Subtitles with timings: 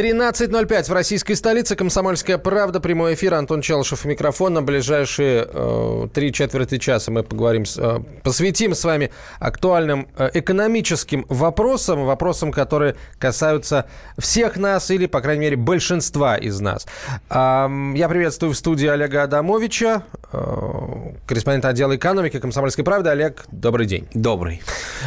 [0.00, 1.76] 13.05 в российской столице.
[1.76, 2.80] Комсомольская правда.
[2.80, 3.34] Прямой эфир.
[3.34, 4.54] Антон Челышев микрофон.
[4.54, 9.10] На ближайшие э, три четверти часа мы поговорим, с, э, посвятим с вами
[9.40, 12.06] актуальным э, экономическим вопросам.
[12.06, 13.84] Вопросам, которые касаются
[14.16, 16.86] всех нас или, по крайней мере, большинства из нас.
[17.28, 20.38] Э, я приветствую в студии Олега Адамовича, э,
[21.26, 23.10] корреспондента отдела экономики Комсомольской правды.
[23.10, 24.08] Олег, добрый день.
[24.14, 24.62] Добрый.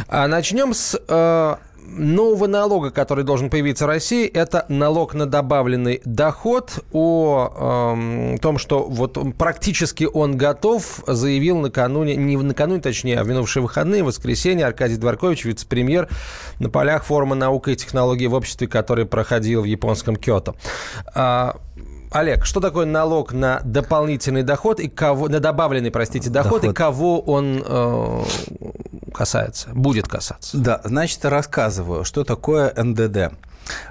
[0.06, 0.96] А начнем с...
[1.08, 1.56] Э,
[1.86, 6.84] нового налога, который должен появиться в России, это налог на добавленный доход.
[6.92, 13.28] О э, том, что вот практически он готов, заявил накануне, не накануне, точнее, а в
[13.28, 16.08] минувшие выходные, в воскресенье, Аркадий Дворкович, вице-премьер
[16.58, 20.54] на полях форума наука и технологий в обществе, который проходил в японском Киото.
[22.14, 26.70] Олег, что такое налог на дополнительный доход и кого на добавленный, простите, доход, доход.
[26.70, 28.22] и кого он э,
[29.12, 30.56] касается, будет касаться?
[30.56, 33.34] Да, значит, рассказываю, что такое НДД.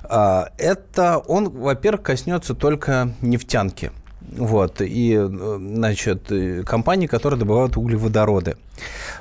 [0.06, 3.92] А, это он, во-первых, коснется только нефтянки.
[4.22, 5.20] Вот, и,
[5.58, 6.32] значит,
[6.66, 8.56] компании, которые добывают углеводороды.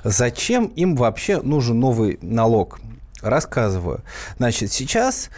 [0.05, 2.79] Зачем им вообще нужен новый налог?
[3.21, 4.03] Рассказываю.
[4.39, 5.29] Значит, сейчас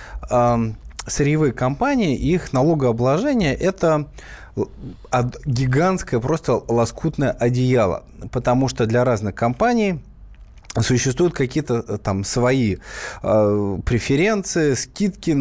[1.06, 4.08] сырьевые компании, их налогообложение– это
[5.44, 10.00] гигантское просто лоскутное одеяло, потому что для разных компаний
[10.80, 12.76] существуют какие-то э, там свои
[13.22, 15.36] э, преференции, скидки,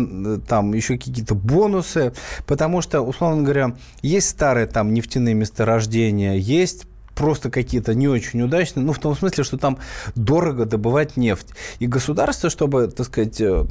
[0.47, 2.14] там еще какие-то бонусы,
[2.45, 8.86] потому что, условно говоря, есть старые там нефтяные месторождения, есть просто какие-то не очень удачные,
[8.86, 9.78] ну, в том смысле, что там
[10.16, 11.47] дорого добывать нефть.
[11.80, 13.66] И государство, чтобы, так сказать, э,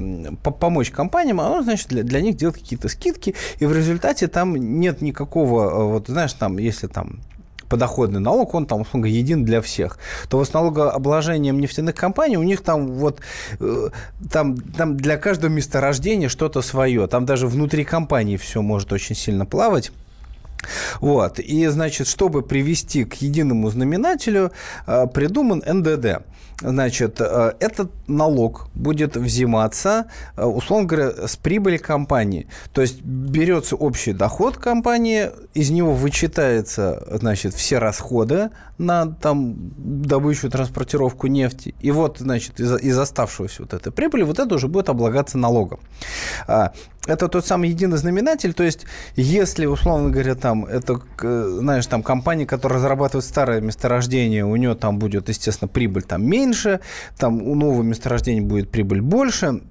[0.59, 5.01] помочь компаниям, оно, значит, для, для них делает какие-то скидки, и в результате там нет
[5.01, 7.19] никакого, э, вот, знаешь, там, если там
[7.73, 9.97] подоходный налог, он там, условно един для всех,
[10.29, 13.19] то вот с налогообложением нефтяных компаний у них там вот
[13.59, 13.89] э,
[14.31, 17.07] там, там для каждого месторождения что-то свое.
[17.07, 19.91] Там даже внутри компании все может очень сильно плавать.
[20.99, 21.39] Вот.
[21.39, 24.51] И, значит, чтобы привести к единому знаменателю,
[24.87, 26.23] э, придуман НДД.
[26.61, 30.05] Значит, э, этот налог будет взиматься,
[30.37, 32.47] э, условно говоря, с прибыли компании.
[32.71, 40.49] То есть берется общий доход компании, из него вычитается, значит, все расходы на там, добычу,
[40.49, 41.75] транспортировку нефти.
[41.81, 45.79] И вот, значит, из, из оставшегося вот этой прибыли, вот это уже будет облагаться налогом.
[47.05, 48.85] Это тот самый единый знаменатель, то есть
[49.17, 54.99] если, условно говоря, там, это, знаешь, там компания, которая разрабатывает старое месторождение, у нее там
[54.99, 56.79] будет, естественно, прибыль там меньше,
[57.17, 59.63] там у нового месторождения будет прибыль больше,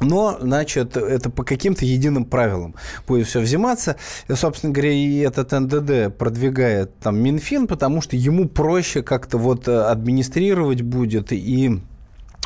[0.00, 2.74] но, значит, это по каким-то единым правилам
[3.06, 3.94] будет все взиматься.
[4.28, 9.68] И, собственно говоря, и этот НДД продвигает там Минфин, потому что ему проще как-то вот
[9.68, 11.80] администрировать будет и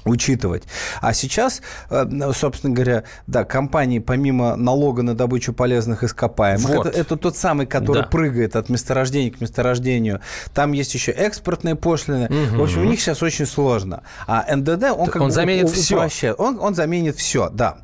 [0.05, 0.65] учитывать.
[1.01, 2.05] А сейчас, э,
[2.35, 6.87] собственно говоря, да, компании помимо налога на добычу полезных ископаемых, вот.
[6.87, 8.09] это, это тот самый, который да.
[8.09, 10.21] прыгает от месторождения к месторождению.
[10.55, 12.27] Там есть еще экспортные пошлины.
[12.27, 12.59] Угу.
[12.59, 14.03] В общем, у них сейчас очень сложно.
[14.27, 16.33] А НДД, он как он бы заменит все.
[16.35, 17.79] Он, он заменит все, да.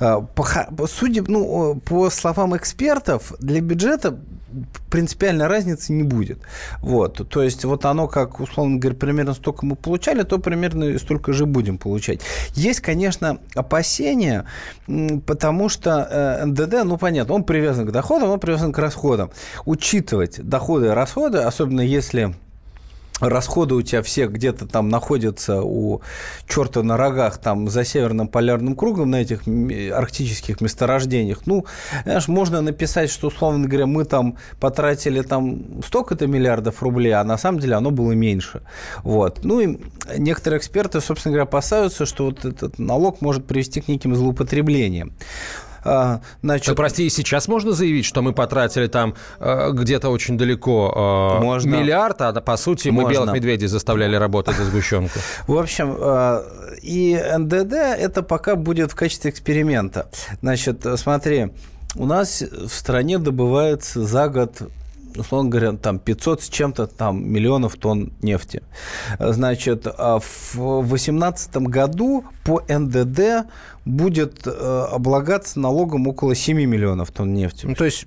[0.00, 0.46] Э, по,
[0.86, 4.18] судя, ну, по словам экспертов, для бюджета
[4.90, 6.40] принципиальной разницы не будет.
[6.80, 7.28] Вот.
[7.28, 11.46] То есть вот оно как, условно говоря, примерно столько мы получали, то примерно столько же
[11.46, 12.20] будем получать.
[12.54, 14.46] Есть, конечно, опасения,
[15.26, 19.30] потому что э, НДД, ну, понятно, он привязан к доходам, он привязан к расходам.
[19.64, 22.34] Учитывать доходы и расходы, особенно если
[23.20, 26.02] расходы у тебя все где-то там находятся у
[26.48, 31.46] черта на рогах, там за северным полярным кругом на этих арктических месторождениях.
[31.46, 31.64] Ну,
[32.04, 37.38] знаешь, можно написать, что, условно говоря, мы там потратили там столько-то миллиардов рублей, а на
[37.38, 38.62] самом деле оно было меньше.
[39.02, 39.44] Вот.
[39.44, 39.78] Ну, и
[40.18, 45.12] некоторые эксперты, собственно говоря, опасаются, что вот этот налог может привести к неким злоупотреблениям.
[45.86, 46.66] А, значит...
[46.66, 51.42] Так, прости, и сейчас можно заявить, что мы потратили там э, где-то очень далеко э,
[51.42, 51.76] можно.
[51.76, 55.18] миллиард, а по сути мы белых медведей заставляли работать за сгущенку?
[55.46, 56.42] В общем, э,
[56.82, 60.08] и НДД это пока будет в качестве эксперимента.
[60.42, 61.52] Значит, смотри,
[61.94, 64.62] у нас в стране добывается за год
[65.18, 68.62] условно говоря, там 500 с чем-то там миллионов тонн нефти.
[69.18, 73.48] Значит, а в 2018 году по НДД
[73.84, 77.66] будет э, облагаться налогом около 7 миллионов тонн нефти.
[77.66, 78.06] Ну, то есть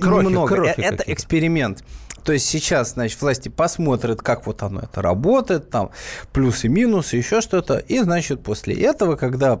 [0.00, 0.54] крохи, немного.
[0.54, 1.84] Крохи это эксперимент.
[2.24, 5.90] То есть сейчас, значит, власти посмотрят, как вот оно это работает, там
[6.32, 7.76] плюсы, минусы, еще что-то.
[7.76, 9.60] И, значит, после этого, когда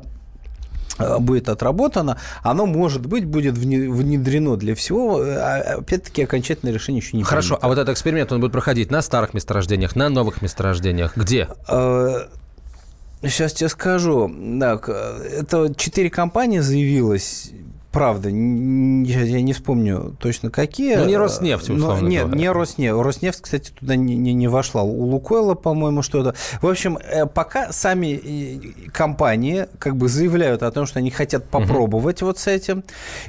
[0.98, 5.22] будет отработано, оно, может быть, будет внедрено для всего.
[5.22, 7.66] Э, а, опять-таки, окончательное решение еще не Хорошо, принято.
[7.66, 11.16] а вот этот эксперимент, он будет проходить на старых месторождениях, на новых месторождениях?
[11.16, 11.48] Где?
[11.66, 14.32] Сейчас э, тебе скажу.
[14.60, 17.50] Так, это четыре компании заявилось
[17.94, 20.96] правда, я, не вспомню точно какие.
[20.96, 22.38] Ну, не Роснефть, условно Но, Нет, говоря.
[22.40, 23.00] не Роснефть.
[23.00, 24.82] Роснефть, кстати, туда не, не, не вошла.
[24.82, 26.34] У Лукойла, по-моему, что-то.
[26.60, 31.44] В общем, э, пока сами э, компании как бы заявляют о том, что они хотят
[31.44, 32.30] попробовать угу.
[32.30, 32.82] вот с этим.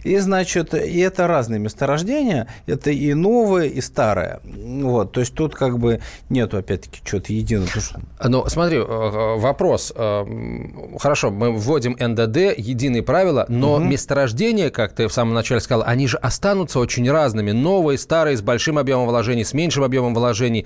[0.04, 2.48] И, значит, и это разные месторождения.
[2.66, 4.40] Это и новое, и старое.
[4.86, 7.70] Вот, то есть тут как бы нету, опять-таки, чего-то единого.
[8.24, 9.94] Ну, смотри, э, вопрос.
[9.96, 13.84] Хорошо, мы вводим НДД, единые правила, но угу.
[13.84, 17.52] месторождение вложения, как ты в самом начале сказал, они же останутся очень разными.
[17.52, 20.66] Новые, старые, с большим объемом вложений, с меньшим объемом вложений.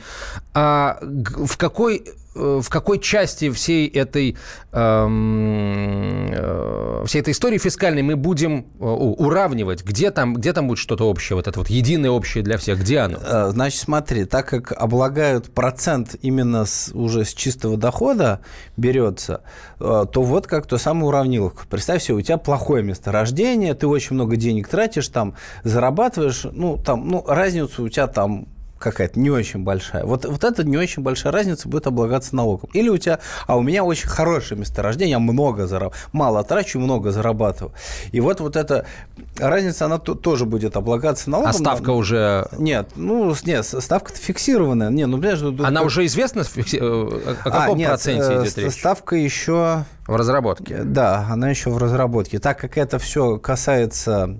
[0.53, 4.37] А в какой Э, в какой части всей этой,
[4.71, 9.83] эм, э, всей этой истории фискальной мы будем э, уравнивать?
[9.83, 12.79] Где там, где там будет что-то общее, вот это вот единое общее для всех?
[12.81, 13.17] Где оно?
[13.19, 18.41] Э, значит, смотри, так как облагают процент именно с, уже с чистого дохода
[18.77, 19.41] берется,
[19.79, 21.65] то вот как то самая уравниловка.
[21.67, 27.07] Представь себе, у тебя плохое месторождение, ты очень много денег тратишь, там зарабатываешь, ну, там,
[27.07, 28.47] ну, разницу у тебя там
[28.79, 30.05] какая-то не очень большая.
[30.05, 32.69] Вот, вот эта не очень большая разница будет облагаться налогом.
[32.73, 37.11] Или у тебя, а у меня очень хорошее месторождение, я много зарабатываю, мало трачу, много
[37.11, 37.73] зарабатываю.
[38.11, 38.85] И вот, вот эта
[39.37, 41.49] разница, она тоже будет облагаться налогом.
[41.51, 42.47] А ставка уже...
[42.57, 44.89] Нет, ну, нет, ставка фиксированная.
[44.89, 46.41] Не, ну, понимаешь, она уже известна?
[46.41, 46.43] Э,
[46.79, 48.73] о каком а, нет, проценте э, идет речь?
[48.73, 49.83] ставка еще...
[50.07, 50.83] В разработке?
[50.83, 52.39] Да, она еще в разработке.
[52.39, 54.37] Так как это все касается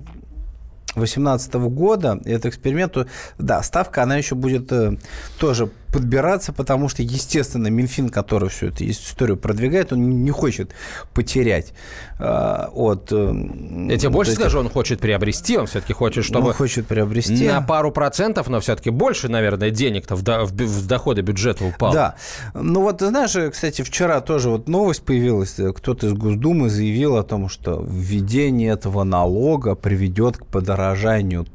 [0.96, 2.98] 2018 года, этот эксперимент,
[3.38, 4.98] да, ставка, она еще будет э,
[5.40, 10.72] тоже подбираться, потому что, естественно, Минфин, который всю эту историю продвигает, он не хочет
[11.14, 11.74] потерять
[12.20, 12.24] э,
[12.74, 13.12] от...
[13.12, 13.34] Э,
[13.90, 14.42] Я тебе больше этих...
[14.42, 16.50] скажу, он хочет приобрести, он все-таки хочет, чтобы...
[16.50, 17.48] Он хочет приобрести.
[17.48, 21.94] На пару процентов, но все-таки больше, наверное, денег-то в, до, в, в доходы бюджета упало.
[21.94, 22.16] Да.
[22.54, 27.24] Ну вот, ты знаешь, кстати, вчера тоже вот новость появилась, кто-то из Госдумы заявил о
[27.24, 30.79] том, что введение этого налога приведет к подорожанию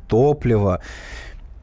[0.09, 0.81] топлива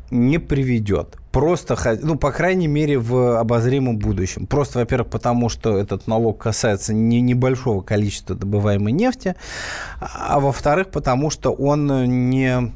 [0.10, 1.18] не приведет.
[1.32, 4.46] Просто, ну, по крайней мере, в обозримом будущем.
[4.46, 9.36] Просто, во-первых, потому что этот налог касается не небольшого количества добываемой нефти,
[10.00, 12.74] а во-вторых, потому что он не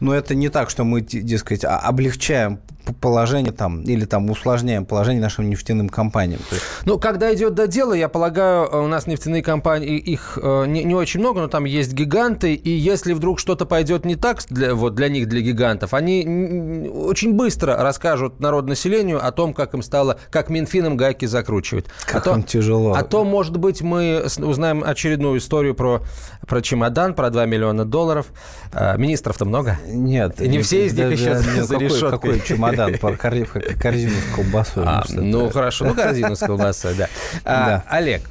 [0.00, 2.58] но это не так, что мы, дескать, облегчаем
[2.92, 6.40] положение там или там усложняем положение нашим нефтяным компаниям.
[6.50, 6.62] есть...
[6.84, 10.94] Ну, когда идет до дела, я полагаю, у нас нефтяные компании, их э, не, не
[10.94, 14.94] очень много, но там есть гиганты, и если вдруг что-то пойдет не так для, вот
[14.94, 20.18] для них, для гигантов, они очень быстро расскажут народу населению о том, как им стало,
[20.30, 21.86] как Минфином гайки закручивать.
[22.06, 22.94] Как а им то, тяжело.
[22.94, 26.02] А то, может быть, мы узнаем очередную историю про,
[26.46, 28.26] про чемодан, про 2 миллиона долларов.
[28.72, 29.78] А, министров-то много?
[29.86, 30.40] Нет.
[30.40, 32.10] И не все из них еще за решеткой.
[32.10, 32.73] Какой чемодан?
[32.74, 33.46] Чемодан,
[33.78, 34.84] корзину с колбасой.
[34.86, 37.08] А, ну, хорошо, ну, корзину с колбасой, да.
[37.44, 38.22] А, Олег,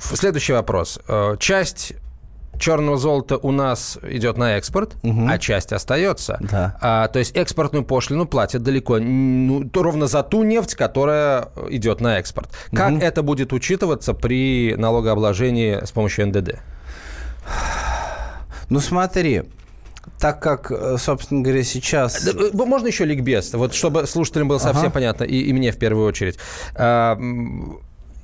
[0.00, 1.00] следующий вопрос.
[1.08, 1.94] Э, часть
[2.58, 5.26] черного золота у нас идет на экспорт, угу.
[5.28, 6.38] а часть остается.
[6.40, 6.76] Да.
[6.80, 12.18] А, то есть экспортную пошлину платят далеко ну, ровно за ту нефть, которая идет на
[12.18, 12.50] экспорт.
[12.72, 13.00] Как угу.
[13.00, 16.58] это будет учитываться при налогообложении с помощью НДД?
[18.68, 19.44] Ну смотри,
[20.18, 22.26] так как, э, собственно говоря, сейчас...
[22.26, 24.94] Э, можно еще ликбез, вот чтобы слушателям было совсем ага.
[24.94, 26.38] понятно, и, и мне в первую очередь.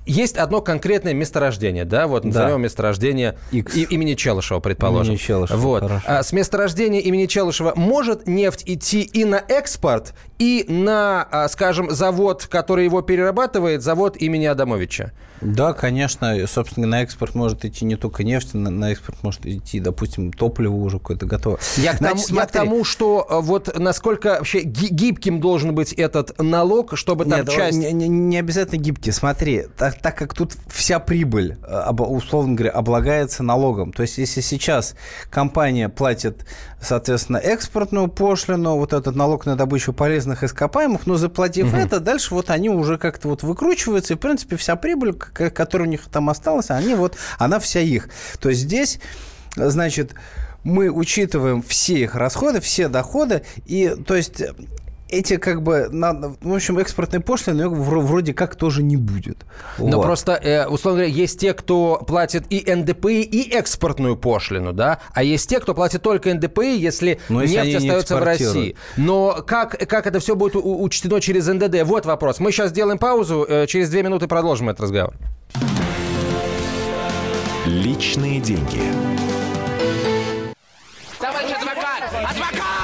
[0.06, 2.64] Есть одно конкретное месторождение, да, вот назовем да.
[2.64, 3.74] месторождение X.
[3.76, 5.14] имени Челышева, предположим.
[5.14, 5.82] Имени Челышева, вот.
[5.82, 6.04] Хорошо.
[6.06, 11.90] А с месторождения имени Челышева может нефть идти и на экспорт, и на, а, скажем,
[11.90, 15.12] завод, который его перерабатывает, завод имени Адамовича?
[15.40, 16.46] Да, конечно.
[16.46, 20.74] Собственно, на экспорт может идти не только нефть, на, на экспорт может идти, допустим, топливо
[20.74, 21.58] уже какое-то готово.
[21.76, 25.92] Я, Значит, к тому, я к тому, что а, вот насколько вообще гибким должен быть
[25.92, 27.78] этот налог, чтобы там Нет, часть...
[27.78, 29.12] Не, не, не обязательно гибкий.
[29.12, 33.92] Смотри, так, так как тут вся прибыль, а, условно говоря, облагается налогом.
[33.92, 34.94] То есть, если сейчас
[35.30, 36.46] компания платит,
[36.80, 41.76] соответственно, экспортную пошлину, вот этот налог на добычу полезных ископаемых, но заплатив угу.
[41.76, 45.90] это, дальше вот они уже как-то вот выкручиваются, и, в принципе, вся прибыль, которая у
[45.90, 48.08] них там осталась, они вот, она вся их.
[48.40, 49.00] То есть здесь,
[49.56, 50.14] значит,
[50.64, 54.42] мы учитываем все их расходы, все доходы, и то есть
[55.14, 59.44] эти как бы, в общем, экспортной пошлины вроде как тоже не будет.
[59.78, 60.02] Но вот.
[60.02, 65.22] просто, э, условно говоря, есть те, кто платит и НДПИ, и экспортную пошлину, да, а
[65.22, 68.76] есть те, кто платит только НДПИ, если Но нефть если остается в России.
[68.96, 71.82] Но как, как это все будет учтено через НДД?
[71.84, 72.40] Вот вопрос.
[72.40, 75.14] Мы сейчас сделаем паузу, э, через две минуты продолжим этот разговор.
[77.66, 78.82] Личные деньги.
[81.18, 82.02] Товарищ адвокат!
[82.12, 82.83] Адвокат!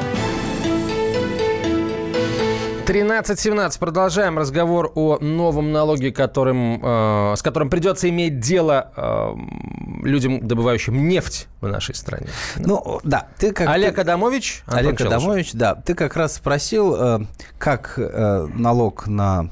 [2.91, 3.79] 13.17.
[3.79, 11.07] Продолжаем разговор о новом налоге, которым, э, с которым придется иметь дело э, людям, добывающим
[11.07, 12.27] нефть в нашей стране.
[12.57, 13.27] Ну, да.
[13.37, 14.01] Ты как Олег ты...
[14.01, 14.63] Адамович.
[14.65, 15.19] Антон Олег Челышев.
[15.19, 15.75] Адамович, да.
[15.75, 17.19] Ты как раз спросил, э,
[17.57, 19.49] как э, налог на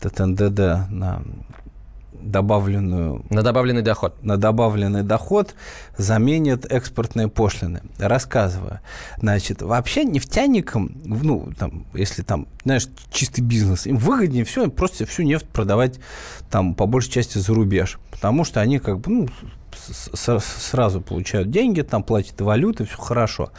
[0.00, 1.22] этот НДД, на
[2.22, 4.22] добавленную На добавленный доход.
[4.22, 5.54] на добавленный доход
[5.96, 7.82] заменит экспортные пошлины.
[7.98, 8.80] Рассказываю.
[9.18, 15.22] Значит, вообще нефтяникам, ну, там, если там, знаешь, чистый бизнес, им выгоднее все, просто всю
[15.22, 15.98] нефть продавать
[16.50, 17.98] там по большей части за рубеж.
[18.10, 19.28] Потому что они как бы, ну,
[19.80, 23.50] сразу получают деньги, там платят валюты, все хорошо.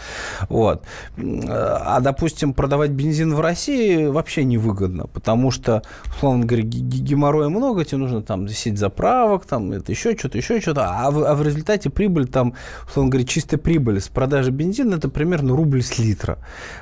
[0.49, 0.83] Вот.
[1.17, 5.83] А, допустим, продавать бензин в России вообще невыгодно, потому что,
[6.15, 10.89] условно говоря, геморроя много, тебе нужно там сеть заправок, там это еще что-то, еще что-то,
[10.89, 12.53] а в, а в результате прибыль там,
[12.87, 16.37] условно говоря, чистая прибыль с продажи бензина это примерно рубль с литра.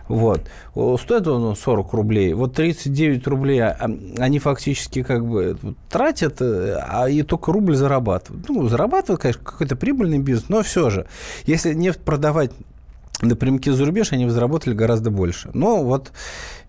[0.07, 0.41] Вот.
[0.99, 2.33] Стоит он ну, 40 рублей.
[2.33, 5.57] Вот 39 рублей а, они фактически как бы
[5.89, 8.47] тратят, э, а и только рубль зарабатывают.
[8.49, 11.07] Ну, зарабатывают, конечно, какой-то прибыльный бизнес, но все же,
[11.45, 12.51] если нефть продавать
[13.21, 15.49] напрямки за рубеж, они заработали гораздо больше.
[15.53, 16.11] Но вот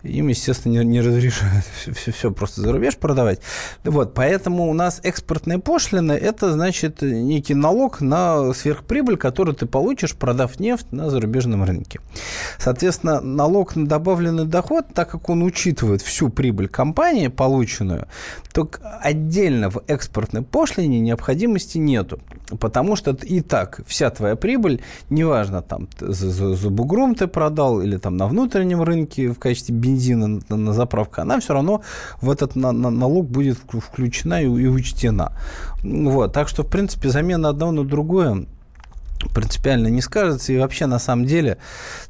[0.03, 1.65] им, естественно, не, не разрешают
[1.95, 3.41] все, все, просто за рубеж продавать.
[3.85, 10.17] Вот, поэтому у нас экспортные пошлины– это, значит, некий налог на сверхприбыль, которую ты получишь,
[10.17, 12.01] продав нефть на зарубежном рынке.
[12.59, 18.09] Соответственно, налог на добавленный доход, так как он учитывает всю прибыль компании, полученную,
[18.53, 18.69] то
[19.03, 22.21] отдельно в экспортной пошлине необходимости нету.
[22.59, 27.97] Потому что и так вся твоя прибыль, неважно, там за, за, бугром ты продал или
[27.97, 31.83] там на внутреннем рынке в качестве бензина на, на заправку, она все равно
[32.21, 35.33] в этот на, на, налог будет включена и, и учтена.
[35.83, 36.33] Вот.
[36.33, 38.47] Так что, в принципе, замена одного на другое
[39.35, 40.53] принципиально не скажется.
[40.53, 41.59] И вообще, на самом деле,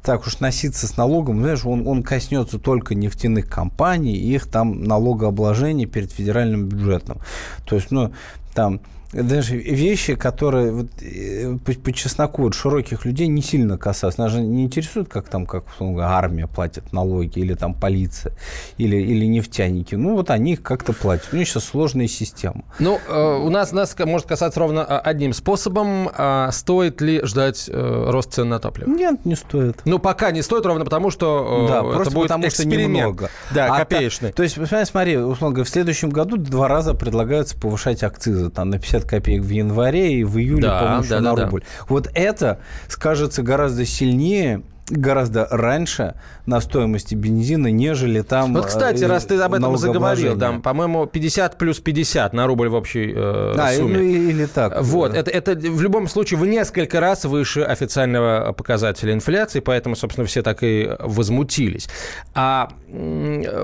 [0.01, 4.83] так уж носиться с налогом, знаешь, он, он коснется только нефтяных компаний и их там
[4.83, 7.19] налогообложения перед федеральным бюджетом.
[7.65, 8.13] То есть, ну,
[8.53, 8.81] там
[9.13, 14.21] даже вещи, которые вот, э, по, по чесноку вот, широких людей не сильно касаются.
[14.21, 15.65] Нас же не интересует, как там, как
[15.99, 18.33] армия платит налоги, или там полиция,
[18.77, 19.95] или, или нефтяники.
[19.95, 21.29] Ну, вот они их как-то платят.
[21.33, 22.63] У них сейчас сложная система.
[22.79, 26.09] Ну, э, у нас, нас может касаться ровно а, одним способом.
[26.13, 28.89] А стоит ли ждать э, рост цен на топливо?
[28.89, 29.81] Нет, не стоит.
[29.85, 32.93] Ну, пока не стоит, ровно потому, что э, Да, это просто будет потому что эксперимент.
[32.93, 33.29] немного.
[33.53, 34.29] Да, А копеечный.
[34.29, 38.40] та- то есть, смотри, смотри, условно говоря, в следующем году два раза предлагаются повышать акцизы
[38.49, 41.45] там, на 50 копеек в январе и в июле, Да, по-моему, да, да, на да.
[41.45, 41.63] рубль.
[41.87, 48.53] Вот это скажется гораздо сильнее гораздо раньше на стоимости бензина, нежели там...
[48.53, 52.69] Вот, кстати, э, раз ты об этом заговорил, да, по-моему, 50 плюс 50 на рубль
[52.69, 53.97] в общей э, Да, сумме.
[53.97, 54.81] ну или так.
[54.81, 60.27] Вот, это, это в любом случае в несколько раз выше официального показателя инфляции, поэтому, собственно,
[60.27, 61.89] все так и возмутились.
[62.33, 62.69] А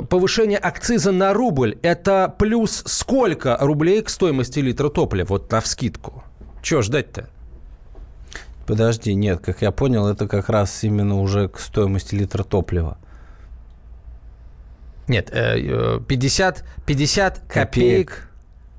[0.10, 6.24] повышение акциза на рубль– это плюс сколько рублей к стоимости литра топлива, вот на вскидку?
[6.62, 7.30] Чего ждать-то?
[8.68, 12.98] Подожди, нет, как я понял, это как раз именно уже к стоимости литра топлива.
[15.08, 18.27] Нет, э, э, 50, 50 копеек...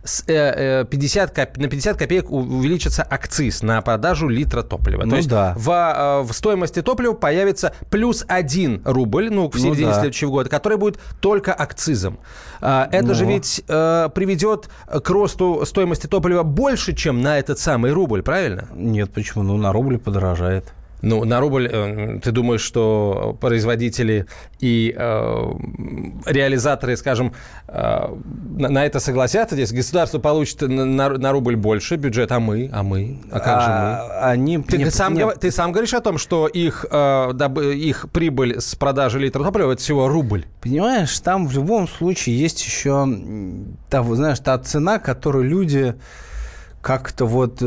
[0.09, 5.05] с, э, э, 50 коп- на 50 копеек увеличится акциз на продажу литра топлива.
[5.05, 5.55] Ну То есть да.
[5.57, 9.95] в, э, в стоимости топлива появится плюс 1 рубль, ну, в Ну середине да.
[10.01, 12.19] следующего года, который будет только акцизом.
[12.61, 13.31] А, Это же Ну.
[13.33, 18.67] ведь э, приведет к росту стоимости топлива больше, чем на этот самый рубль, правильно?
[18.75, 19.43] Нет, почему?
[19.45, 20.73] Ну, на рубль подорожает.
[21.01, 24.27] Ну, на рубль э, ты думаешь, что производители
[24.59, 25.53] и э,
[26.27, 27.33] реализаторы, скажем,
[27.69, 28.17] э,
[28.59, 29.55] на, на это согласятся?
[29.55, 32.69] Здесь государство получит на, на- рубль больше бюджет, а мы?
[32.73, 33.21] А мы?
[33.31, 33.75] А как же мы?
[33.75, 34.59] А, Они...
[34.59, 38.07] Ты, не- сам, не- гов- ты сам говоришь о том, что их, э, добы- их
[38.11, 40.47] прибыль с продажи литра топлива– это всего рубль.
[40.61, 43.07] Понимаешь, там в любом случае есть еще,
[43.89, 45.95] та, знаешь, та цена, которую люди
[46.83, 47.63] как-то вот...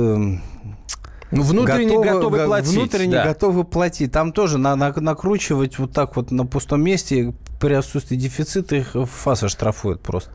[1.31, 2.73] Ну, внутренне готовы, га- платить.
[2.73, 3.23] Внутренне да.
[3.23, 4.11] готовы платить.
[4.11, 8.95] Там тоже на, на- накручивать вот так вот на пустом месте при отсутствии дефицита их
[9.09, 10.31] ФАСа штрафуют просто.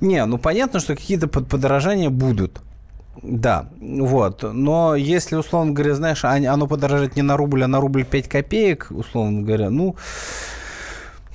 [0.00, 2.60] Не, ну понятно, что какие-то под- подорожания будут.
[3.22, 4.42] Да, вот.
[4.42, 8.88] Но если, условно говоря, знаешь, оно подорожает не на рубль, а на рубль 5 копеек,
[8.90, 9.94] условно говоря, ну,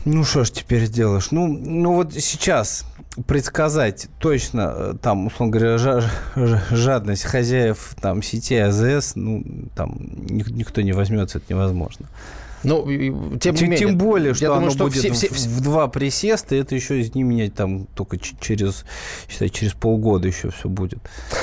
[0.05, 1.31] Ну, что ж теперь сделаешь?
[1.31, 2.85] Ну, ну вот сейчас
[3.27, 5.77] предсказать точно, э, там, условно говоря,
[6.71, 9.43] жадность хозяев там, сети АЗС, ну,
[9.75, 9.97] там
[10.29, 12.07] никто не возьмется, это невозможно.
[12.63, 15.61] Ну, тем, не менее, тем более, что думаю, оно что будет все, все, в, в
[15.61, 18.85] два присеста, это еще не менять там только через,
[19.29, 20.99] считай, через полгода еще все будет.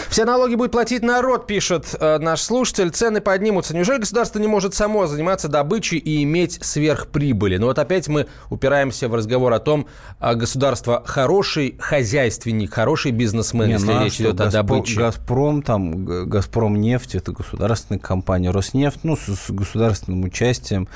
[0.09, 2.91] Все налоги будет платить народ, пишет э, наш слушатель.
[2.91, 3.75] Цены поднимутся.
[3.75, 7.57] Неужели государство не может само заниматься добычей и иметь сверхприбыли?
[7.57, 9.87] Ну вот опять мы упираемся в разговор о том,
[10.19, 15.01] а государство хороший хозяйственник, хороший бизнесмен, не, если ну, а речь идет Газпро, о добыче.
[15.01, 20.89] Газпром, там, Газпром нефть, это государственная компания, Роснефть, ну, с, с государственным участием.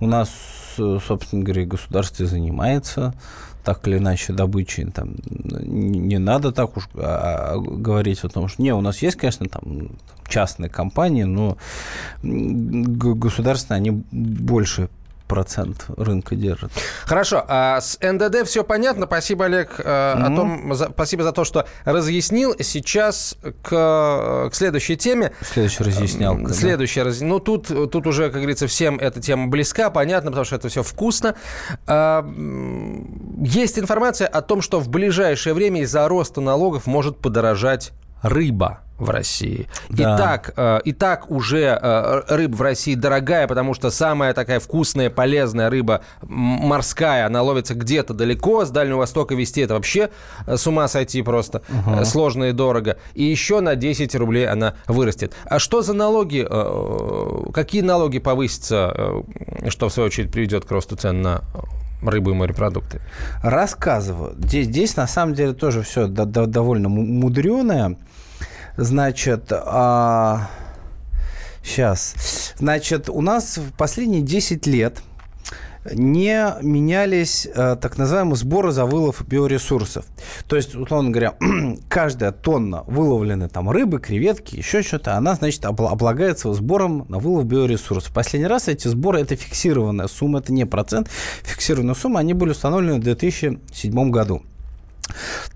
[0.00, 0.30] У нас,
[0.76, 3.14] собственно говоря, государство занимается
[3.64, 4.86] так или иначе добычей.
[4.86, 9.16] Там, не надо так уж а, а, говорить о том, что не, у нас есть,
[9.16, 9.90] конечно, там
[10.26, 11.56] частные компании, но
[12.22, 14.88] государственные, они больше
[15.32, 16.70] процент рынка держит.
[17.06, 19.06] Хорошо, а с НДД все понятно.
[19.06, 20.22] Спасибо, Олег, mm-hmm.
[20.22, 22.54] о том, за, спасибо за то, что разъяснил.
[22.60, 25.32] Сейчас к, к следующей теме.
[25.40, 26.38] Следующий разъяснял.
[26.48, 27.06] Следующий да?
[27.06, 27.22] раз.
[27.22, 30.82] Ну, тут, тут уже, как говорится, всем эта тема близка, понятно, потому что это все
[30.82, 31.34] вкусно.
[31.86, 32.22] А,
[33.40, 39.10] есть информация о том, что в ближайшее время из-за роста налогов может подорожать рыба в
[39.10, 39.68] России.
[39.88, 40.14] Да.
[40.14, 44.60] И, так, э, и так уже э, рыба в России дорогая, потому что самая такая
[44.60, 50.10] вкусная, полезная рыба морская, она ловится где-то далеко, с Дальнего Востока вести это вообще
[50.46, 52.04] э, с ума сойти просто, угу.
[52.04, 52.96] сложно и дорого.
[53.14, 55.34] И еще на 10 рублей она вырастет.
[55.44, 56.46] А что за налоги,
[57.52, 59.24] какие налоги повысятся,
[59.68, 61.42] что в свою очередь приведет к росту цен на
[62.08, 63.00] рыбу и морепродукты?
[63.42, 64.34] Рассказываю.
[64.38, 67.96] Здесь, здесь на самом деле тоже все довольно мудреное.
[68.76, 70.48] Значит, а...
[71.62, 72.54] сейчас.
[72.58, 75.02] Значит, у нас в последние 10 лет
[75.90, 80.04] не менялись э, так называемые сборы за вылов биоресурсов.
[80.46, 81.34] То есть, условно говоря,
[81.88, 88.12] каждая тонна выловленной там рыбы, креветки, еще что-то, она, значит, облагается сбором на вылов биоресурсов.
[88.12, 91.08] Последний раз эти сборы, это фиксированная сумма, это не процент,
[91.42, 94.42] фиксированная сумма, они были установлены в 2007 году.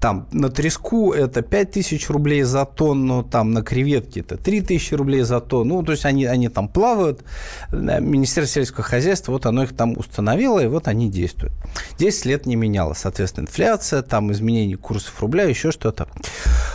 [0.00, 4.94] Там на треску это 5 тысяч рублей за тонну, там на креветки это 3 тысячи
[4.94, 5.76] рублей за тонну.
[5.76, 7.24] Ну, то есть они, они там плавают.
[7.72, 11.52] Министерство сельского хозяйства, вот оно их там установило, и вот они действуют.
[11.98, 12.98] 10 лет не менялось.
[12.98, 16.08] Соответственно, инфляция, там изменение курсов рубля, еще что-то.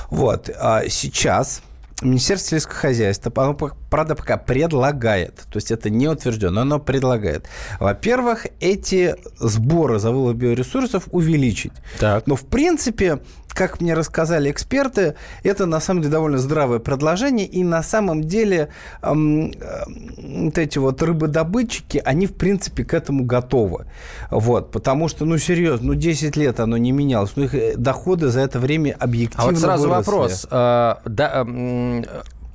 [0.10, 0.50] Вот.
[0.60, 1.62] А сейчас
[2.02, 7.48] Министерство сельского хозяйства, оно, правда, пока предлагает, то есть это не утверждено, оно предлагает.
[7.80, 11.74] Во-первых, эти сборы за вылов биоресурсов увеличить.
[12.00, 12.26] Так.
[12.28, 13.20] Но, в принципе,
[13.54, 18.70] как мне рассказали эксперты, это на самом деле довольно здравое предложение, и на самом деле
[19.02, 19.54] эм,
[20.18, 23.86] вот эти вот рыбодобытчики, они, в принципе, к этому готовы.
[24.30, 28.30] Вот, потому что, ну, серьезно, ну, 10 лет оно не менялось, ну, их э, доходы
[28.30, 30.12] за это время объективно А вот сразу выросли.
[30.12, 30.48] вопрос.
[30.50, 32.04] Э, да, э,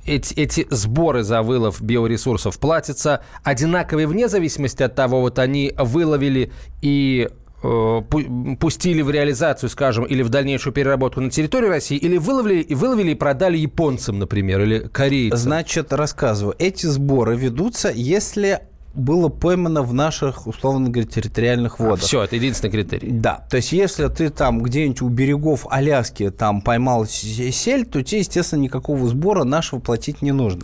[0.05, 6.51] эти, эти сборы за вылов биоресурсов платятся одинаковые вне зависимости от того, вот они выловили
[6.81, 12.73] и Э, пустили в реализацию, скажем, или в дальнейшую переработку на территории России, или выловили,
[12.73, 15.39] выловили и продали японцам, например, или корейцам?
[15.39, 16.55] Значит, рассказываю.
[16.59, 18.61] Эти сборы ведутся, если
[18.97, 22.03] было поймано в наших, условно говоря, территориальных водах.
[22.03, 23.11] А, все, это единственный критерий.
[23.11, 28.19] Да, то есть если ты там где-нибудь у берегов Аляски там поймал сель, то тебе,
[28.19, 30.63] естественно, никакого сбора нашего платить не нужно.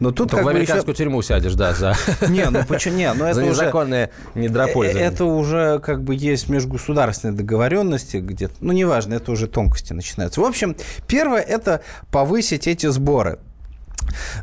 [0.00, 1.04] Но тут как в американскую еще...
[1.04, 1.94] тюрьму сядешь, да, за...
[2.28, 2.96] Не, ну почему?
[2.96, 5.08] Не, ну это за незаконное недропользование.
[5.08, 8.54] Э, это уже как бы есть межгосударственные договоренности где-то.
[8.60, 10.40] Ну, неважно, это уже тонкости начинаются.
[10.40, 13.38] В общем, первое– это повысить эти сборы.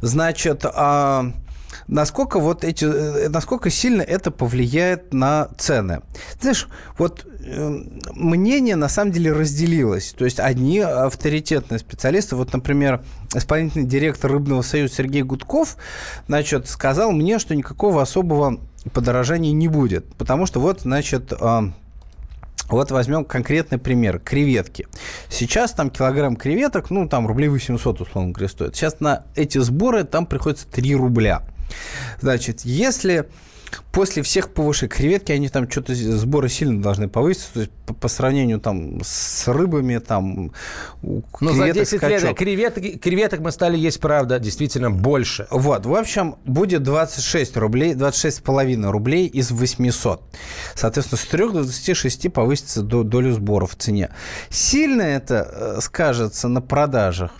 [0.02, 1.32] Значит, а
[1.92, 6.02] насколько вот эти, э, насколько сильно это повлияет на цены.
[6.40, 10.16] Знаешь, вот э, мнение на самом деле разделилось.
[10.18, 13.04] То есть одни авторитетные специалисты, вот, например,
[13.36, 15.76] исполнительный директор Рыбного союза Сергей Гудков,
[16.28, 18.60] значит, сказал мне, что никакого особого
[18.94, 21.62] подорожания не будет, потому что вот, значит, э,
[22.70, 24.20] вот возьмем конкретный пример.
[24.20, 24.88] Креветки.
[25.30, 28.76] Сейчас там килограмм креветок, ну, там рублей 800, условно говоря, стоит.
[28.78, 31.44] Сейчас на эти сборы там приходится 3 рубля.
[32.20, 33.28] Значит, если
[33.92, 38.08] после всех повышек креветки, они там что-то сборы сильно должны повыситься, то есть по, по
[38.08, 40.52] сравнению там с рыбами, там
[41.02, 42.24] у Но за 10 скачок.
[42.24, 45.48] лет креветок, креветок мы стали есть, правда, действительно больше.
[45.52, 50.22] Вот, в общем, будет 26 рублей, 26,5 рублей из 800.
[50.76, 54.10] Соответственно, с 3 до 26 повысится до, долю сборов в цене.
[54.50, 57.32] Сильно это э, скажется на продажах?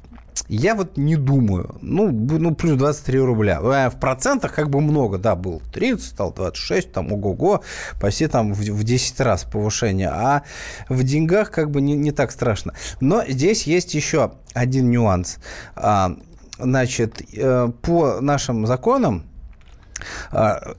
[0.48, 1.76] Я вот не думаю.
[1.82, 3.60] Ну, ну плюс 23 рубля.
[3.62, 5.18] Э, в процентах как бы много.
[5.18, 7.62] Да, был 30, стал 26, там ого-го,
[8.00, 10.10] почти там в, в 10 раз повышение.
[10.10, 10.44] А
[10.90, 12.74] в деньгах как бы не, не так страшно.
[13.00, 15.38] Но здесь есть еще один нюанс.
[15.76, 16.16] А,
[16.58, 19.24] значит, э, по нашим законам,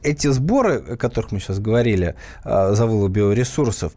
[0.03, 3.93] эти сборы, о которых мы сейчас говорили, а, за вылов биоресурсов,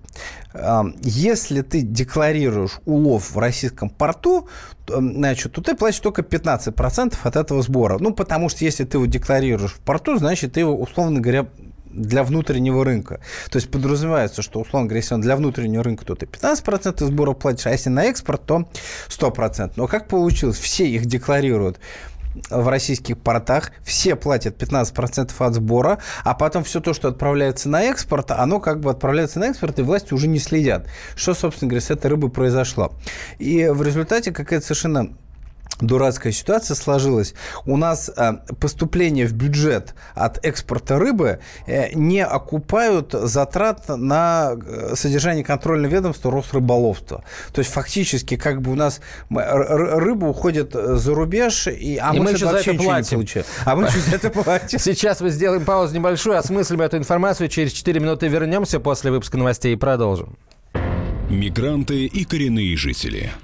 [0.54, 4.47] а, если ты декларируешь улов в российском порту,
[4.88, 7.97] значит, то ты платишь только 15% от этого сбора.
[7.99, 11.47] Ну, потому что если ты его декларируешь в порту, значит, ты его, условно говоря,
[11.95, 13.21] для внутреннего рынка.
[13.49, 17.34] То есть подразумевается, что, условно говоря, если он для внутреннего рынка, то ты 15% сбора
[17.34, 18.67] платишь, а если на экспорт, то
[19.08, 19.73] 100%.
[19.78, 20.58] Но как получилось?
[20.58, 21.80] Все их декларируют
[22.49, 27.83] в российских портах, все платят 15% от сбора, а потом все то, что отправляется на
[27.83, 30.87] экспорт, оно как бы отправляется на экспорт, и власти уже не следят.
[31.15, 32.93] Что, собственно говоря, с этой рыбой произошло.
[33.39, 35.15] И в результате какая-то совершенно
[35.81, 37.33] дурацкая ситуация сложилась.
[37.65, 44.95] У нас э, поступления в бюджет от экспорта рыбы э, не окупают затрат на э,
[44.95, 47.23] содержание контрольного ведомства Росрыболовства.
[47.53, 52.25] То есть фактически как бы у нас рыба уходит за рубеж, и, а и мы,
[52.25, 53.25] мы еще за это платим.
[53.65, 54.79] А мы еще за это платим.
[54.79, 57.49] Сейчас мы сделаем паузу небольшую, осмыслим эту информацию.
[57.49, 60.38] Через 4 минуты вернемся после выпуска новостей и продолжим.
[61.29, 63.31] Мигранты и коренные жители–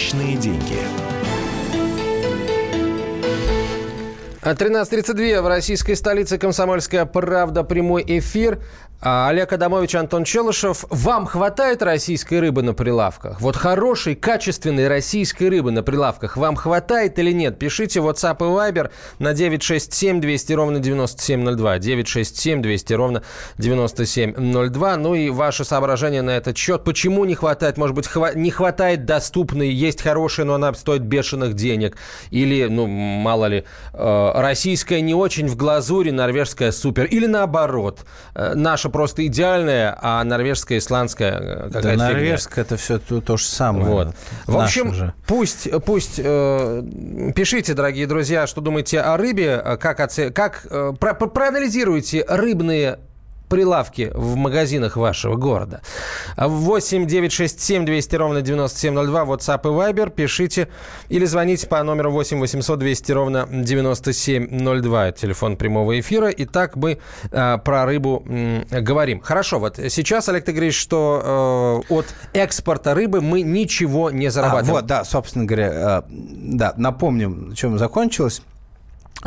[0.00, 0.78] Личные деньги.
[4.42, 7.62] 13.32 в российской столице «Комсомольская правда».
[7.64, 8.62] Прямой эфир.
[9.02, 10.84] А, Олег Адамович, Антон Челышев.
[10.90, 13.40] Вам хватает российской рыбы на прилавках?
[13.40, 17.58] Вот хорошей, качественной российской рыбы на прилавках вам хватает или нет?
[17.58, 21.78] Пишите WhatsApp и Viber на 967 200 ровно 9702.
[21.78, 23.22] 967 200 ровно
[23.56, 24.96] 9702.
[24.98, 26.84] Ну и ваше соображение на этот счет.
[26.84, 27.78] Почему не хватает?
[27.78, 31.96] Может быть, хва- не хватает доступной, есть хорошая, но она стоит бешеных денег.
[32.30, 37.06] Или, ну, мало ли, э, российская не очень в глазури, норвежская супер.
[37.06, 38.00] Или наоборот,
[38.34, 43.36] э, наша просто идеальная, а норвежская, исландская э, какая-то Да, норвежская это все то, то
[43.36, 43.86] же самое.
[43.86, 44.14] Вот.
[44.46, 45.14] В общем, же.
[45.26, 46.82] пусть, пусть э,
[47.34, 50.30] пишите, дорогие друзья, что думаете о рыбе, э, как, оце...
[50.30, 52.98] как э, про проанализируйте рыбные
[53.50, 55.82] прилавки в магазинах вашего города.
[56.36, 60.10] 8 967 200 ровно 9702, WhatsApp и Viber.
[60.10, 60.68] Пишите
[61.10, 65.12] или звоните по номеру 8 800 200 ровно 9702.
[65.12, 66.30] Телефон прямого эфира.
[66.30, 66.98] Итак, мы
[67.30, 69.20] э, про рыбу э, говорим.
[69.20, 74.76] Хорошо, вот сейчас, Олег, ты говоришь, что э, от экспорта рыбы мы ничего не зарабатываем.
[74.76, 78.42] А, вот, да, собственно говоря, э, да, напомним, чем закончилось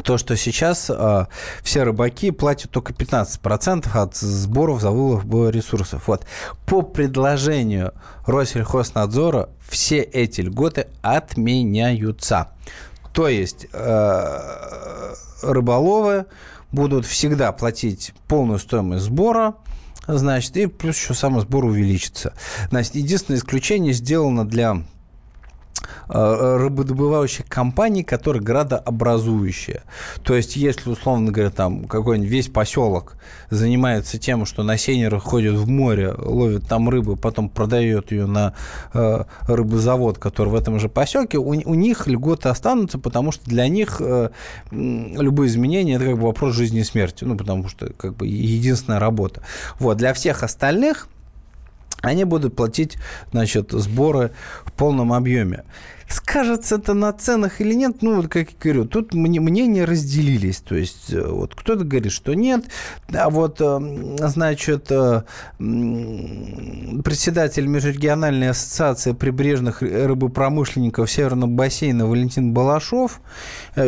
[0.01, 1.25] то, что сейчас э,
[1.61, 6.07] все рыбаки платят только 15% от сборов за вылов ресурсов.
[6.07, 6.25] Вот.
[6.65, 7.93] По предложению
[8.25, 12.49] Россельхознадзора все эти льготы отменяются.
[13.13, 16.25] То есть э, рыболовы
[16.71, 19.53] будут всегда платить полную стоимость сбора,
[20.07, 22.33] значит, и плюс еще сам сбор увеличится.
[22.71, 25.02] Значит, единственное исключение сделано для Э,
[26.07, 29.83] рыбодобывающих компаний, которые градообразующие.
[30.23, 33.15] То есть, если, условно говоря, там какой-нибудь весь поселок
[33.49, 38.53] занимается тем, что на сейнерах ходит в море, ловит там рыбу, потом продает ее на
[38.93, 43.67] э, рыбозавод, который в этом же поселке, у, у них льготы останутся, потому что для
[43.67, 44.29] них э,
[44.71, 48.99] любые изменения это как бы вопрос жизни и смерти, ну, потому что как бы единственная
[48.99, 49.41] работа.
[49.79, 51.07] Вот, для всех остальных
[52.03, 52.97] они будут платить
[53.31, 54.31] значит, сборы
[54.65, 55.63] в полном объеме.
[56.07, 60.57] Скажется это на ценах или нет, ну, вот как я говорю, тут мнения разделились.
[60.57, 62.65] То есть, э, вот кто-то говорит, что нет,
[63.13, 65.23] а вот, э, значит, э,
[65.57, 73.21] председатель Межрегиональной ассоциации прибрежных рыбопромышленников Северного бассейна Валентин Балашов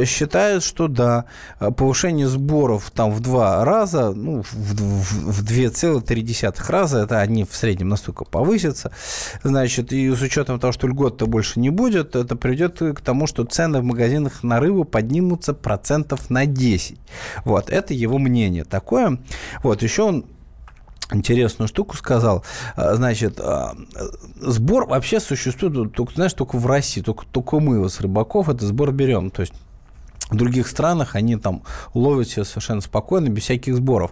[0.05, 1.25] считает, что да,
[1.59, 8.25] повышение сборов там в два раза, ну, в 2,3 раза, это они в среднем настолько
[8.25, 8.91] повысятся,
[9.43, 13.45] значит, и с учетом того, что льгот-то больше не будет, это приведет к тому, что
[13.45, 16.99] цены в магазинах на рыбу поднимутся процентов на 10.
[17.45, 19.17] Вот, это его мнение такое.
[19.63, 20.25] Вот, еще он
[21.11, 22.43] интересную штуку сказал.
[22.75, 23.75] А, значит, а,
[24.41, 28.91] сбор вообще существует, только, знаешь, только в России, только, только мы с рыбаков этот сбор
[28.91, 29.29] берем.
[29.29, 29.53] То есть
[30.29, 34.11] в других странах они там ловят все совершенно спокойно, без всяких сборов.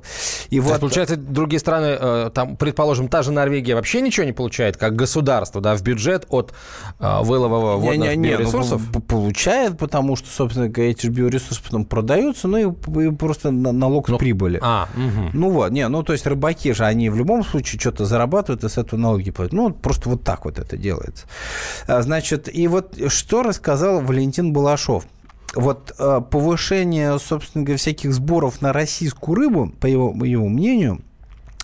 [0.49, 0.69] И вот...
[0.69, 4.95] есть, получается, другие страны, э, там, предположим, та же Норвегия вообще ничего не получает, как
[4.95, 6.53] государство, да, в бюджет от
[6.99, 8.81] э, вылова водных не, не, не, ну, биоресурсов?
[8.93, 14.07] Ну, получает, потому что, собственно, эти же биоресурсы потом продаются, ну и, и просто налог
[14.09, 14.59] ну, прибыли.
[14.61, 15.29] А, угу.
[15.33, 18.69] Ну вот, не, ну то есть рыбаки же, они в любом случае что-то зарабатывают и
[18.69, 19.53] с этого налоги платят.
[19.53, 21.25] Ну, просто вот так вот это делается.
[21.87, 25.05] А, значит, и вот что рассказал Валентин Балашов
[25.55, 31.01] вот э, повышение, собственно говоря, всяких сборов на российскую рыбу, по его, его мнению,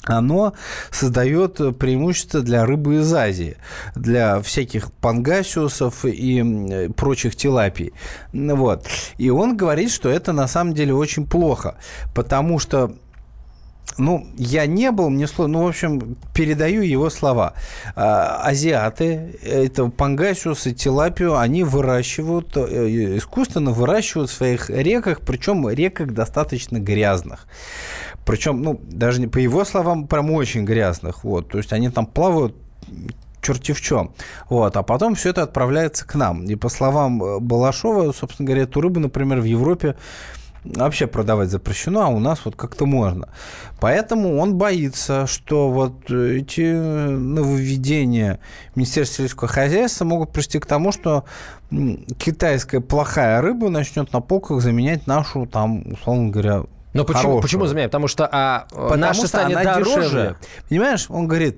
[0.06, 0.54] оно
[0.92, 3.58] создает преимущество для рыбы из Азии,
[3.96, 7.94] для всяких пангасиусов и прочих тилапий.
[8.34, 8.86] Вот.
[9.18, 11.76] И он говорит, что это на самом деле очень плохо,
[12.16, 12.96] потому что
[13.98, 17.54] ну, я не был, мне сложно, ну, в общем, передаю его слова.
[17.96, 25.68] А, азиаты, это пангасиус и тилапию, они выращивают, э, искусственно выращивают в своих реках, причем
[25.70, 27.48] реках достаточно грязных.
[28.26, 31.24] Причем, ну, даже по его словам, прям очень грязных.
[31.24, 32.56] Вот, то есть они там плавают
[33.42, 34.12] черти в чем.
[34.50, 34.76] Вот.
[34.78, 36.44] А потом все это отправляется к нам.
[36.46, 39.96] И по словам э, Балашова, собственно говоря, эту рыбу, например, в Европе
[40.76, 43.30] вообще продавать запрещено, а у нас вот как-то можно.
[43.80, 48.40] Поэтому он боится, что вот эти нововведения
[48.76, 51.26] Министерства сельского хозяйства могут привести к тому, что
[52.18, 57.92] китайская плохая рыба начнет на полках заменять нашу, там, условно говоря, но почему, почему заменяет?
[57.92, 60.02] Потому что а, Потому наша что станет дороже.
[60.02, 60.36] Дешевле.
[60.70, 61.58] Понимаешь, он говорит,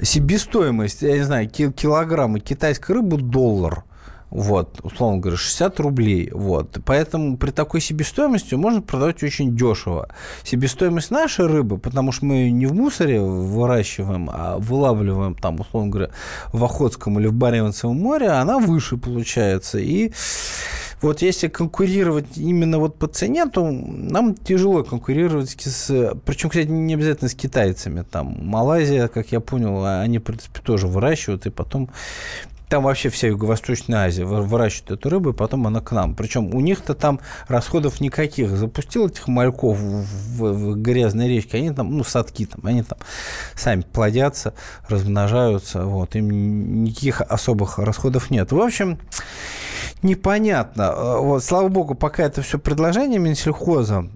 [0.00, 3.82] себестоимость, я не знаю, килограмма китайской рыбы доллар–
[4.30, 6.30] вот, условно говоря, 60 рублей.
[6.32, 6.78] Вот.
[6.84, 10.08] Поэтому при такой себестоимости можно продавать очень дешево.
[10.42, 15.90] Себестоимость нашей рыбы, потому что мы ее не в мусоре выращиваем, а вылавливаем там, условно
[15.90, 16.10] говоря,
[16.52, 19.78] в Охотском или в Баренцевом море, она выше получается.
[19.78, 20.12] И
[21.02, 26.14] вот если конкурировать именно вот по цене, то нам тяжело конкурировать с...
[26.24, 28.02] Причем, кстати, не обязательно с китайцами.
[28.02, 31.90] Там Малайзия, как я понял, они, в принципе, тоже выращивают, и потом
[32.68, 36.14] там вообще вся Юго-Восточная Азия выращивает эту рыбу, и потом она к нам.
[36.14, 38.50] Причем у них-то там расходов никаких.
[38.50, 42.98] Запустил этих мальков в, в грязной речке, они там, ну, садки там, они там
[43.54, 44.54] сами плодятся,
[44.88, 48.50] размножаются, вот, им никаких особых расходов нет.
[48.50, 48.98] В общем,
[50.02, 51.18] непонятно.
[51.20, 54.08] Вот, слава богу, пока это все предложение Минсельхоза,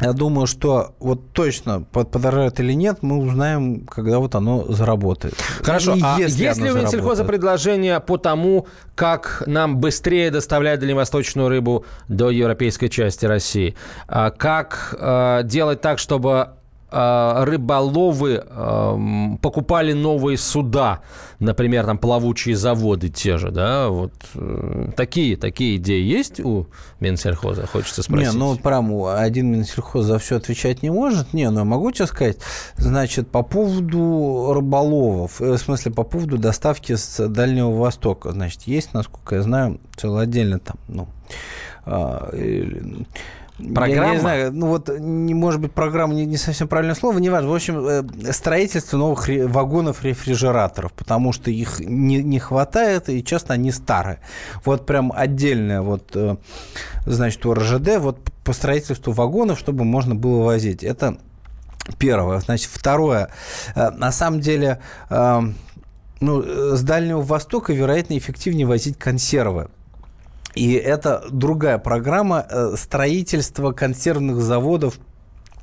[0.00, 5.34] я думаю, что вот точно подорожает или нет, мы узнаем, когда вот оно заработает.
[5.62, 5.94] Хорошо.
[5.94, 11.48] И а если есть ли у Минсельхоза предложение по тому, как нам быстрее доставлять дальневосточную
[11.48, 13.76] рыбу до европейской части России?
[14.08, 16.48] А как э, делать так, чтобы
[16.94, 18.44] рыболовы
[19.42, 21.00] покупали новые суда,
[21.38, 26.66] например, там плавучие заводы те же, да, вот э, такие, такие идеи есть у
[27.00, 28.32] Минсельхоза, хочется спросить.
[28.32, 32.06] Не, ну, прям один Минсельхоз за все отвечать не может, не, но я могу тебе
[32.06, 32.38] сказать,
[32.76, 38.94] значит, по поводу рыболовов, э, в смысле, по поводу доставки с Дальнего Востока, значит, есть,
[38.94, 41.08] насколько я знаю, целый отдельно там, ну,
[41.86, 42.30] а,
[43.56, 44.08] Программа?
[44.08, 47.30] Я не знаю, ну вот, не, может быть, программа не, не совсем правильное слово, не
[47.30, 47.50] важно.
[47.50, 53.52] В общем, э, строительство новых вагонов рефрижераторов, потому что их не, не хватает, и часто
[53.52, 54.18] они старые.
[54.64, 56.36] Вот прям отдельное вот, э,
[57.06, 60.82] значит, у РЖД вот по строительству вагонов, чтобы можно было возить.
[60.82, 61.18] Это
[61.96, 62.40] первое.
[62.40, 63.28] Значит, второе.
[63.76, 64.80] Э, на самом деле,
[66.20, 69.68] ну, с Дальнего Востока, вероятно, эффективнее возить консервы.
[70.54, 74.98] И это другая программа э, строительства консервных заводов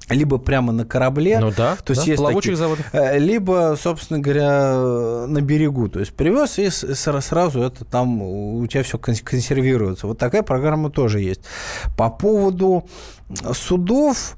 [0.10, 3.77] либо прямо на корабле, ну да, то есть да, есть плавучих такие, заводов, э, либо,
[3.82, 10.08] собственно говоря, на берегу, то есть привез и сразу это там у тебя все консервируется.
[10.08, 11.41] Вот такая программа тоже есть.
[11.97, 12.88] По поводу
[13.54, 14.36] судов,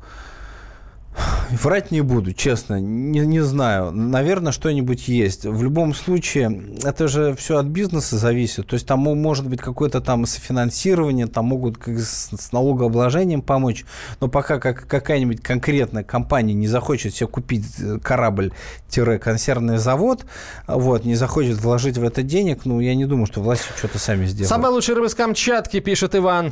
[1.62, 3.92] Врать не буду, честно, не, не знаю.
[3.92, 5.46] Наверное, что-нибудь есть.
[5.46, 8.68] В любом случае, это же все от бизнеса зависит.
[8.68, 13.86] То есть там может быть какое-то там софинансирование, там могут с, с налогообложением помочь.
[14.20, 20.26] Но пока как, какая-нибудь конкретная компания не захочет себе купить э, корабль-консервный завод,
[20.68, 24.26] вот, не захочет вложить в это денег, ну, я не думаю, что власти что-то сами
[24.26, 24.50] сделают.
[24.50, 26.52] Самая лучшая рыба с Камчатки, пишет Иван.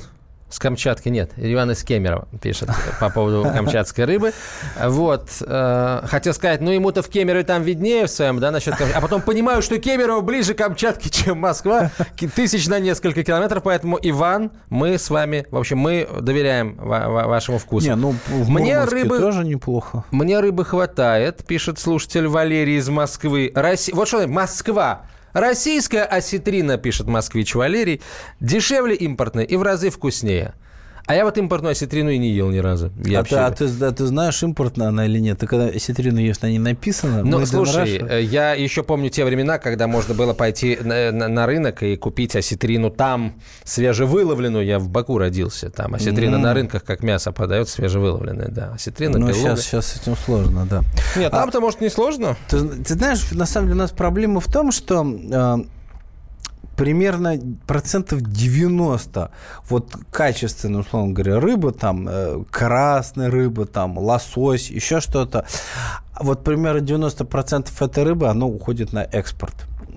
[0.52, 1.32] С Камчатки нет.
[1.38, 4.34] Иван из Кемерово пишет по поводу камчатской рыбы.
[4.84, 5.30] Вот.
[5.40, 8.98] Э, хотел сказать, ну ему-то в Кемерове там виднее в своем, да, насчет Камчатки.
[8.98, 11.90] А потом понимаю, что Кемерово ближе к Камчатке, чем Москва.
[12.36, 13.64] Тысяч на несколько километров.
[13.64, 17.88] Поэтому, Иван, мы с вами, в общем, мы доверяем вашему вкусу.
[17.88, 20.04] Не, ну в Мне рыбы тоже неплохо.
[20.12, 23.54] Мне рыбы хватает, пишет слушатель Валерий из Москвы.
[23.56, 23.96] Россия...
[23.96, 25.04] Вот что, Москва.
[25.34, 28.02] Российская осетрина, пишет москвич Валерий,
[28.40, 30.54] дешевле импортной и в разы вкуснее.
[31.06, 32.92] А я вот импортную осетрину и не ел ни разу.
[33.04, 33.36] Я а, вообще...
[33.36, 35.40] ты, а ты, да, ты знаешь, импортная она или нет?
[35.40, 37.24] Ты когда осетрину ешь, на ней написано?
[37.24, 41.46] Ну, слушай, э, я еще помню те времена, когда можно было пойти на, на, на
[41.46, 44.66] рынок и купить осетрину там, свежевыловленную.
[44.66, 45.70] Я в Баку родился.
[45.70, 46.40] Там осетрина mm.
[46.40, 48.74] на рынках, как мясо подает, свежевыловленная, да.
[48.74, 50.82] Осетрина, Ну, сейчас, сейчас с этим сложно, да.
[51.16, 52.38] Нет, там-то, а, может, не сложно?
[52.48, 55.06] Ты, ты знаешь, на самом деле у нас проблема в том, что...
[55.32, 55.58] Э,
[56.82, 59.30] примерно процентов 90
[59.70, 65.46] вот качественная, условно говоря, рыба, там, э, красная рыба, там, лосось, еще что-то.
[66.20, 69.54] Вот примерно 90% этой рыбы, оно уходит на экспорт.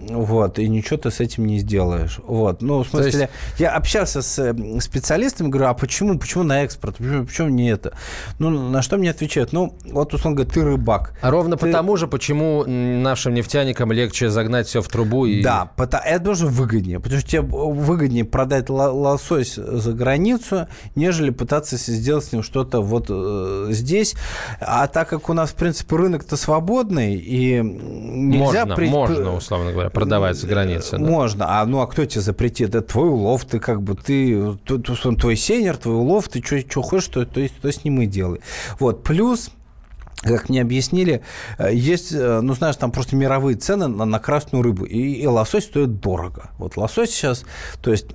[0.08, 2.20] Вот, и ничего ты с этим не сделаешь.
[2.26, 3.60] Вот, ну, в смысле, есть...
[3.60, 7.94] я общался с эм, специалистами, говорю, а почему, почему на экспорт, почему, почему не это?
[8.38, 9.52] Ну, на что мне отвечают?
[9.52, 11.14] Ну, вот, условно говоря, ты рыбак.
[11.20, 11.66] А ровно ты...
[11.66, 15.42] потому же, почему нашим нефтяникам легче загнать все в трубу и...
[15.42, 22.24] Да, это тоже выгоднее, потому что тебе выгоднее продать лосось за границу, нежели пытаться сделать
[22.24, 24.14] с ним что-то вот э, здесь.
[24.60, 28.64] А так как у нас, в принципе, рынок-то свободный, и нельзя...
[28.66, 28.88] Можно, при...
[28.88, 30.98] можно, условно говоря продавать за границей.
[30.98, 31.60] Можно.
[31.60, 32.70] А ну а кто тебе запретит?
[32.70, 37.24] Это твой улов, ты как бы ты, твой сенер, твой улов, ты что хочешь, то,
[37.24, 38.40] то, то с ним и делай.
[38.78, 39.02] Вот.
[39.02, 39.50] Плюс
[40.22, 41.22] как мне объяснили,
[41.58, 45.26] э, есть, э, ну, знаешь, там просто мировые цены на, на красную рыбу, и, и
[45.26, 46.50] лосось стоит дорого.
[46.56, 47.44] Вот лосось сейчас,
[47.82, 48.06] то есть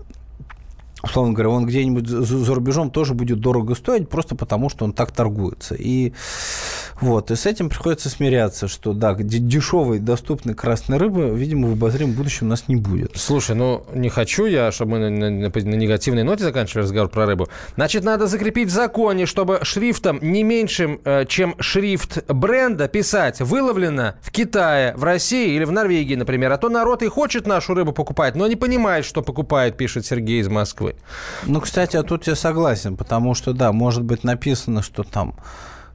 [1.02, 5.12] условно говоря, он где-нибудь за рубежом тоже будет дорого стоить, просто потому что он так
[5.12, 5.76] торгуется.
[5.76, 6.14] И
[7.02, 12.14] вот, и с этим приходится смиряться, что да, дешевой, доступной красной рыбы, видимо, в обозримом
[12.14, 13.12] будущем у нас не будет.
[13.16, 17.26] Слушай, ну не хочу я, чтобы мы на, на, на, негативной ноте заканчивали разговор про
[17.26, 17.48] рыбу.
[17.76, 24.16] Значит, надо закрепить в законе, чтобы шрифтом не меньшим, э, чем шрифт бренда писать «выловлено
[24.22, 26.52] в Китае, в России или в Норвегии, например».
[26.52, 30.42] А то народ и хочет нашу рыбу покупать, но не понимает, что покупает, пишет Сергей
[30.42, 30.96] из Москвы.
[31.46, 35.36] Ну, кстати, а тут я согласен, потому что, да, может быть написано, что там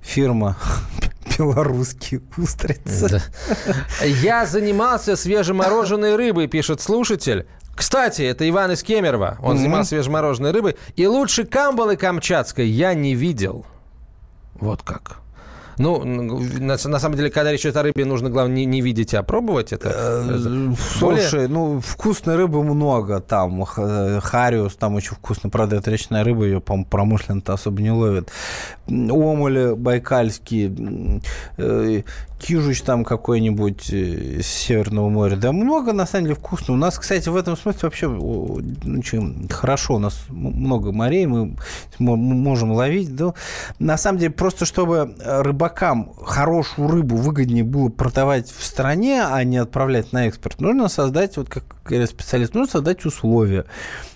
[0.04, 0.56] фирма
[1.38, 3.08] белорусские устрицы.
[3.08, 4.04] Да.
[4.04, 7.46] Я занимался свежемороженой рыбой, пишет слушатель.
[7.74, 9.38] Кстати, это Иван из Кемерово.
[9.42, 9.58] Он mm-hmm.
[9.58, 10.76] занимался свежемороженой рыбой.
[10.94, 13.66] И лучше камбалы камчатской я не видел.
[14.54, 15.24] Вот как.
[15.78, 19.14] Ну, на, на самом деле, когда речь идет о рыбе, нужно, главное, не, не видеть,
[19.14, 19.90] а пробовать это.
[19.92, 23.64] Э, слушай, ну, вкусной рыбы много там.
[23.64, 25.50] Хариус там очень вкусно.
[25.50, 28.30] Правда, это речная рыба, ее, по-моему, промышленно-то особо не ловят.
[28.86, 31.20] Омули байкальские,
[31.56, 32.02] э,
[32.38, 35.36] кижуч там какой-нибудь э, с Северного моря.
[35.36, 36.74] Да много, на самом деле, вкусно.
[36.74, 39.94] У нас, кстати, в этом смысле вообще очень хорошо.
[39.94, 41.56] У нас много морей, мы
[41.98, 43.16] можем ловить.
[43.16, 43.32] Да.
[43.78, 49.56] На самом деле, просто чтобы рыбакам хорошую рыбу выгоднее было продавать в стране, а не
[49.56, 53.64] отправлять на экспорт, нужно создать, вот как говорят специалисты, нужно создать условия.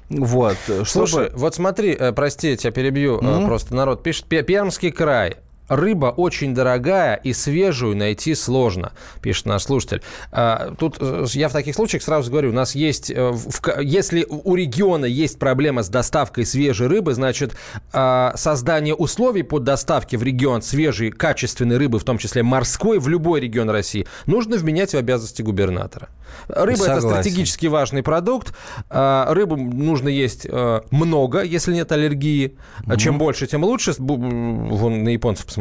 [0.08, 1.30] Вот, Слушай, чтобы...
[1.34, 3.46] вот смотри, э, прости, я тебя перебью, mm-hmm.
[3.46, 5.36] просто народ пишет, Пермский край,
[5.68, 10.02] рыба очень дорогая и свежую найти сложно, пишет наш слушатель.
[10.32, 13.32] А, тут э, я в таких случаях сразу говорю, у нас есть, э,
[13.80, 17.52] если у региона есть проблема с доставкой свежей рыбы, значит,
[17.92, 23.08] а, создание условий под доставки в регион свежей, качественной рыбы, в том числе морской, в
[23.08, 26.08] любой регион России, нужно вменять в обязанности губернатора.
[26.48, 28.54] Рыба это стратегически важный продукт.
[28.90, 32.56] А, рыбу нужно есть э, много, если нет аллергии.
[32.96, 33.94] Чем больше, тем лучше.
[33.98, 35.57] Вон на японцев посмотрите.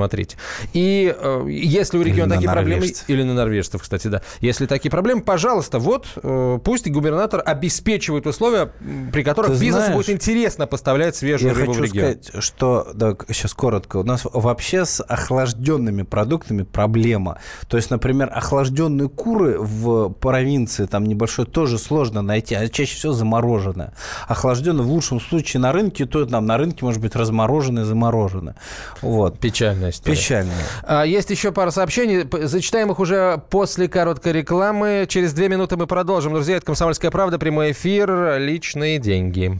[0.73, 2.87] И э, если у региона такие проблемы...
[3.07, 4.21] Или на норвежцев, кстати, да.
[4.39, 8.71] Если такие проблемы, пожалуйста, вот э, пусть губернатор обеспечивает условия,
[9.11, 12.21] при которых Ты бизнесу знаешь, будет интересно поставлять свежую рыбу в регион.
[12.21, 12.91] сказать, что...
[12.93, 13.97] Да, сейчас коротко.
[13.97, 17.39] У нас вообще с охлажденными продуктами проблема.
[17.67, 23.13] То есть, например, охлажденные куры в провинции там небольшой тоже сложно найти, а чаще всего
[23.13, 23.93] замороженное.
[24.27, 28.55] Охлажденное в лучшем случае на рынке, то там на рынке может быть размороженное, замороженное.
[29.01, 29.39] Вот.
[29.39, 30.15] Печально Печальная история.
[30.15, 30.65] Печальная.
[30.83, 32.25] А, есть еще пара сообщений.
[32.47, 35.05] Зачитаем их уже после короткой рекламы.
[35.07, 36.33] Через две минуты мы продолжим.
[36.33, 39.59] Друзья, это «Комсомольская правда», прямой эфир, личные деньги.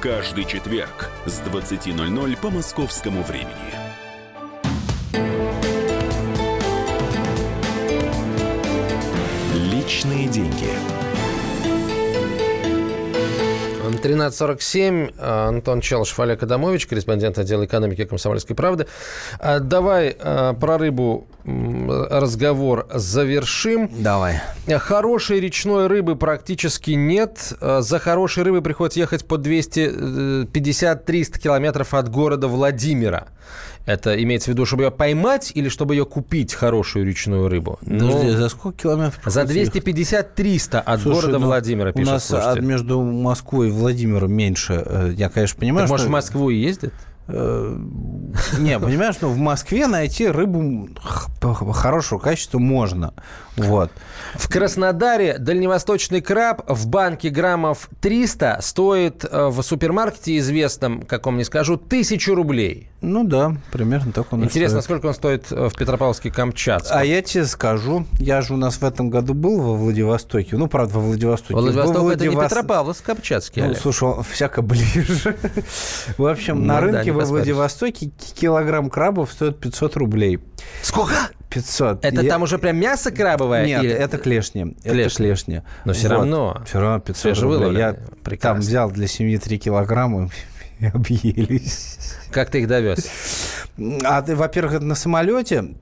[0.00, 3.50] каждый четверг с 20.00 по московскому времени.
[9.54, 10.70] Личные деньги.
[14.00, 15.20] 13.47.
[15.20, 18.86] Антон Челышев, Олег Адамович, корреспондент отдела экономики «Комсомольской правды».
[19.38, 21.26] А, Давай а, про рыбу
[22.10, 23.90] разговор завершим.
[23.98, 24.40] Давай.
[24.78, 27.52] Хорошей речной рыбы практически нет.
[27.60, 33.28] А, За хорошей рыбой приходится ехать по 250-300 километров от города Владимира.
[33.86, 37.78] Это имеется в виду, чтобы ее поймать или чтобы ее купить, хорошую речную рыбу?
[37.80, 39.20] Ну, Подожди, за сколько километров?
[39.24, 40.38] за приходится ехать?
[40.38, 42.62] 250-300 от Слушай, города ну, Владимира, У пишет нас а, слушатель.
[42.64, 44.82] между Москвой и Владимиром меньше.
[44.84, 46.12] Э, Я, конечно, понимаю, Так, может, в что...
[46.12, 46.92] Москву и ездит?
[47.32, 47.76] Э,
[48.58, 50.88] Не, понимаешь, ну в Москве найти рыбу
[51.72, 53.14] хорошего качества можно.
[53.56, 53.90] Вот.
[54.34, 61.44] В Краснодаре дальневосточный краб в банке граммов 300 стоит э, в супермаркете известном, каком не
[61.44, 62.89] скажу, тысячу рублей.
[63.02, 64.84] Ну да, примерно так он Интересно, стоит.
[64.84, 66.90] сколько он стоит э, в Петропавловске-Камчатском?
[66.90, 70.56] А я тебе скажу, я же у нас в этом году был во Владивостоке.
[70.58, 71.54] Ну, правда, во Владивостоке.
[71.54, 73.78] Владивосток Во это не Владивос- Петропавловск-Камчатский, Ну, Олег.
[73.78, 75.34] слушай, он всяко ближе.
[76.18, 77.44] В общем, Ну на да, рынке не во поспоришь.
[77.46, 80.38] Владивостоке ки- килограмм крабов стоит 500 рублей.
[80.82, 81.14] Сколько?
[81.48, 82.04] 500.
[82.04, 83.64] Это Я- там уже прям мясо крабовое?
[83.66, 84.76] Нет, или- это клешни.
[84.84, 85.62] Это Клешни.
[85.86, 86.62] Но всё равно.
[86.66, 87.88] Все равно 500 Свежевыловленные.
[87.88, 88.04] рублей.
[88.12, 88.50] Я Прекрасно.
[88.56, 90.28] там взял для семьи 3 килограмма
[90.80, 91.98] и объелись.
[92.30, 93.08] Как ты их довез?
[94.04, 95.74] А ты, во-первых, это на самолете.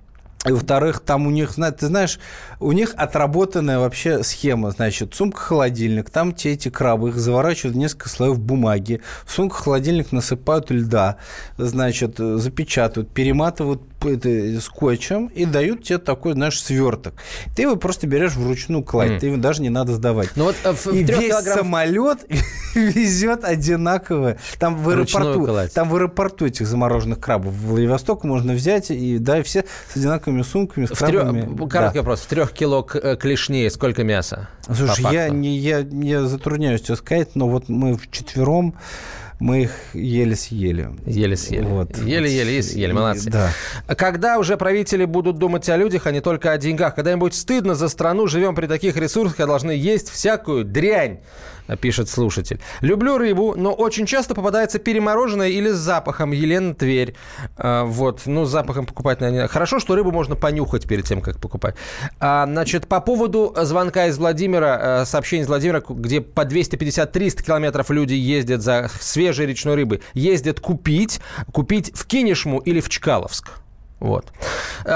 [0.47, 2.21] И, во-вторых, там у них, ты знаешь,
[2.61, 4.71] у них отработанная вообще схема.
[4.71, 9.01] Значит, сумка-холодильник, там те эти крабы, их заворачивают в несколько слоев бумаги.
[9.25, 11.17] В сумку-холодильник насыпают льда,
[11.57, 17.15] значит, э, запечатывают, перематывают это, скотчем и дают тебе такой, знаешь, сверток.
[17.57, 19.19] Ты его просто берешь вручную кладь, Мгм.
[19.21, 20.31] ты его даже не надо сдавать.
[20.37, 21.59] Ну вот э, в, И в трех весь килограмм...
[21.59, 22.19] самолет
[22.75, 24.37] везет одинаково.
[24.59, 25.73] Там в аэропорту, кладь.
[25.73, 29.97] там в аэропорту этих замороженных крабов в Владивосток можно взять и да, и все с
[29.97, 31.41] одинаковыми сумками, с В крабами.
[31.69, 32.01] Короткий Да.
[32.03, 32.21] вопрос.
[32.21, 34.49] В трех кило к- э, клешней сколько мяса?
[34.65, 38.75] Слушай, я, не, я, я затрудняюсь тебе сказать, но вот мы вчетвером
[39.41, 40.91] мы их еле съели.
[41.07, 41.65] Еле съели.
[41.65, 41.97] Вот.
[41.99, 42.93] Еле-еле и съели.
[42.93, 43.31] Молодцы.
[43.31, 43.51] Да.
[43.95, 46.95] Когда уже правители будут думать о людях, а не только о деньгах?
[46.95, 51.21] Когда им будет стыдно за страну, живем при таких ресурсах, а должны есть всякую дрянь,
[51.77, 52.61] пишет слушатель.
[52.81, 56.33] Люблю рыбу, но очень часто попадается перемороженная или с запахом.
[56.33, 57.15] Елена Тверь.
[57.57, 61.41] А, вот, ну, с запахом покупать, наверное, Хорошо, что рыбу можно понюхать перед тем, как
[61.41, 61.75] покупать.
[62.21, 67.91] А, значит, по поводу звонка из Владимира, э, сообщение из Владимира, где по 250-300 километров
[67.91, 71.21] люди ездят за свежей речной рыбой, ездят купить,
[71.53, 73.51] купить в Кинешму или в Чкаловск.
[74.01, 74.33] Вот.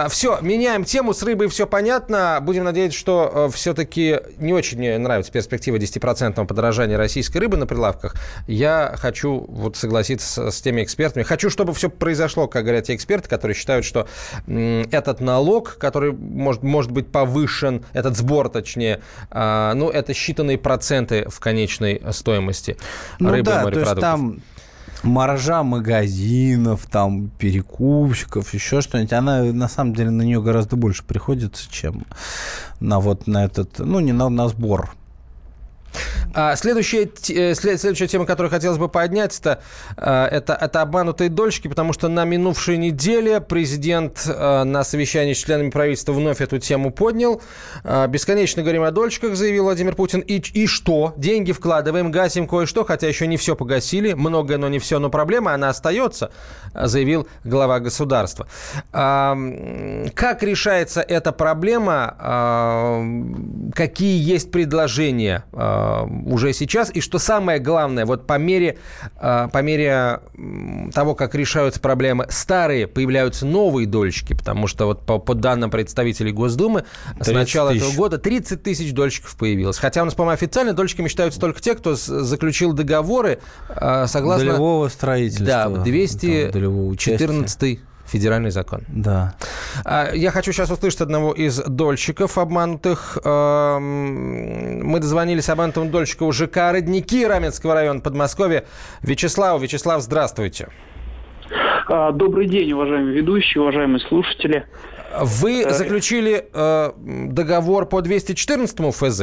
[0.09, 1.13] Все, меняем тему.
[1.13, 2.39] С рыбой все понятно.
[2.41, 8.15] Будем надеяться, что все-таки не очень мне нравится перспектива 10% подорожания российской рыбы на прилавках.
[8.47, 11.25] Я хочу вот согласиться с, с теми экспертами.
[11.25, 14.07] Хочу, чтобы все произошло, как говорят те эксперты, которые считают, что
[14.47, 19.01] этот налог, который может, может быть повышен, этот сбор, точнее,
[19.31, 22.77] а, ну, это считанные проценты в конечной стоимости
[23.19, 24.01] Ну рыбы и да, то есть морепродуктов.
[24.01, 24.43] там
[25.03, 31.71] маржа магазинов, там перекупщиков, еще что-нибудь, она на самом деле на нее гораздо больше приходится,
[31.71, 32.05] чем
[32.81, 34.95] на вот на этот, ну не на, на сбор.
[36.35, 39.61] А, следующая, э, след- следующая тема, которую хотелось бы поднять, это,
[39.97, 45.39] э, это, это обманутые дольщики, потому что на минувшей неделе президент э, на совещании с
[45.39, 47.43] членами правительства вновь эту тему поднял.
[47.85, 50.21] Э, Бесконечно говорим о дольщиках, заявил Владимир Путин.
[50.21, 51.13] И, и что?
[51.17, 54.13] Деньги вкладываем, гасим кое-что, хотя еще не все погасили.
[54.15, 54.99] Многое, но не все.
[54.99, 56.31] Но проблема, она остается,
[56.75, 58.47] заявил глава государства.
[58.93, 59.37] А,
[60.15, 62.17] Как решается эта проблема?
[62.19, 63.03] А,
[63.75, 65.82] Какие есть предложения а,
[66.27, 66.91] уже сейчас?
[66.95, 68.79] И что самое главное, вот по мере,
[69.17, 70.21] а, по мере
[70.95, 76.33] того, как решаются проблемы старые, появляются новые дольщики, потому что вот по, по данным представителей
[76.33, 76.85] Госдумы
[77.21, 77.83] с 30 начала тысяч.
[77.83, 79.79] этого года 30 тысяч дольщиков появилось.
[79.79, 84.47] Хотя у нас, по-моему, официально дольщиками считаются только те, кто заключил договоры а, согласно...
[84.47, 85.47] Долевого строительства.
[85.47, 87.27] Да, там, долевого участия.
[87.27, 87.81] 214
[88.13, 88.81] федеральный закон.
[88.89, 89.35] Да.
[89.85, 93.19] А, Я хочу сейчас услышать одного из дольщиков обманутых.
[93.25, 98.65] Эм, Мы дозвонились обманутому дольщику ЖК «Родники» Раменского района Подмосковья.
[99.03, 100.69] Вячеслав, Вячеслав, здравствуйте.
[101.89, 104.65] А, добрый день, уважаемые ведущие, уважаемые слушатели.
[105.21, 109.23] Вы заключили э, договор по 214 ФЗ?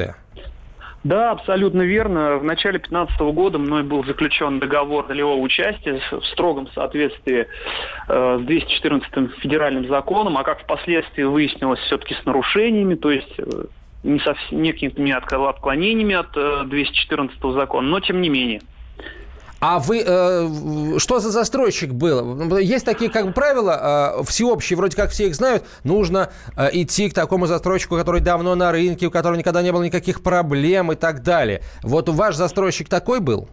[1.04, 2.38] Да, абсолютно верно.
[2.38, 7.48] В начале 2015 года мной был заключен договор долевого участия в строгом соответствии
[8.08, 13.44] э, с 214 федеральным законом, а как впоследствии выяснилось, все-таки с нарушениями, то есть э,
[14.04, 18.62] не совсем, некими отклонениями от э, 214 закона, но тем не менее.
[19.60, 22.58] А вы э, что за застройщик был?
[22.58, 25.66] Есть такие как бы правила э, всеобщие, вроде как все их знают.
[25.84, 29.84] Нужно э, идти к такому застройщику, который давно на рынке, у которого никогда не было
[29.84, 31.62] никаких проблем и так далее.
[31.84, 33.50] Вот ваш застройщик такой был?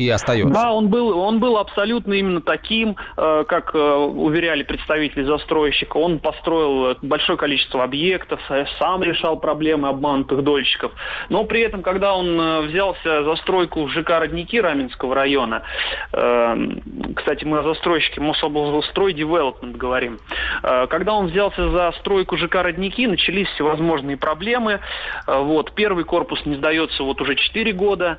[0.00, 0.52] И остается.
[0.52, 5.98] Да, он был, он был абсолютно именно таким, э, как э, уверяли представители застройщика.
[5.98, 10.92] Он построил большое количество объектов, э, сам решал проблемы обманутых дольщиков.
[11.28, 15.62] Но при этом, когда он взялся за стройку ЖК «Родники» Раменского района,
[16.10, 20.18] кстати, мы о застройщике Мособлстрой Девелопмент говорим,
[20.62, 24.80] когда он взялся за стройку ЖК «Родники», начались всевозможные проблемы.
[25.26, 28.18] Вот, первый корпус не сдается вот уже 4 года.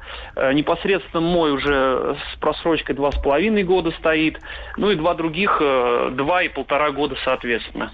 [0.54, 4.40] Непосредственно мой уже уже с просрочкой два с половиной года стоит.
[4.78, 7.92] Ну и два других, э, два и полтора года соответственно.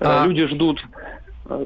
[0.00, 0.26] Э, а...
[0.26, 0.82] Люди ждут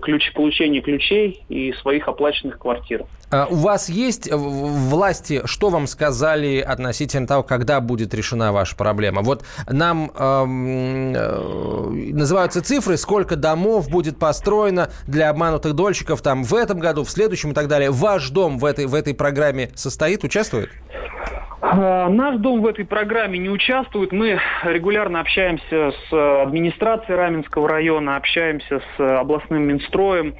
[0.03, 3.05] ключ, получения ключей и своих оплаченных квартир.
[3.31, 9.22] А у вас есть власти, что вам сказали относительно того, когда будет решена ваша проблема?
[9.22, 16.55] Вот нам эм, э, называются цифры, сколько домов будет построено для обманутых дольщиков там в
[16.55, 17.91] этом году, в следующем и так далее.
[17.91, 20.70] Ваш дом в этой, в этой программе состоит, участвует?
[21.61, 24.12] А, наш дом в этой программе не участвует.
[24.12, 30.36] Мы регулярно общаемся с администрацией Раменского района, общаемся с областным Минстроем.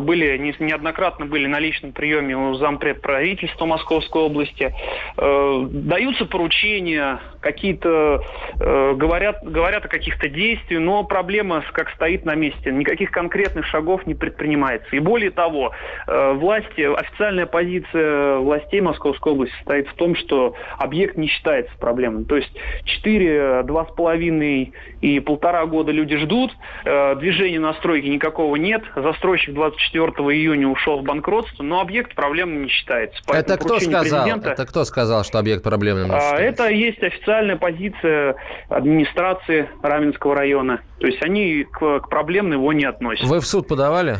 [0.00, 4.74] Были неоднократно были на личном приеме у зампред правительства Московской области.
[5.16, 8.22] Даются поручения, какие-то
[8.58, 12.70] говорят, говорят о каких-то действиях, но проблема как стоит на месте.
[12.70, 14.94] Никаких конкретных шагов не предпринимается.
[14.94, 15.72] И более того,
[16.06, 22.24] власти, официальная позиция властей Московской области состоит в том, что объект не считается проблемным.
[22.24, 22.50] То есть
[22.84, 26.52] 4, 2,5 и полтора года люди ждут,
[26.84, 32.64] э, движения на стройке никакого нет, застройщик 24 июня ушел в банкротство, но объект проблемным
[32.64, 33.20] не считается.
[33.26, 34.24] Поэтому это кто сказал?
[34.24, 34.50] Президента...
[34.50, 36.62] Это кто сказал, что объект проблемным не а, считается?
[36.62, 38.36] Это есть официальная позиция
[38.68, 40.80] администрации Раменского района.
[40.98, 43.26] То есть они к, к проблемной его не относят.
[43.26, 44.16] Вы в суд подавали?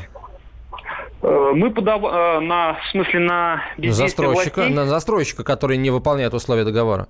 [1.23, 2.03] Э, мы подав...
[2.05, 4.75] Э, на, в смысле, на застройщика, властей...
[4.75, 7.09] на застройщика, который не выполняет условия договора.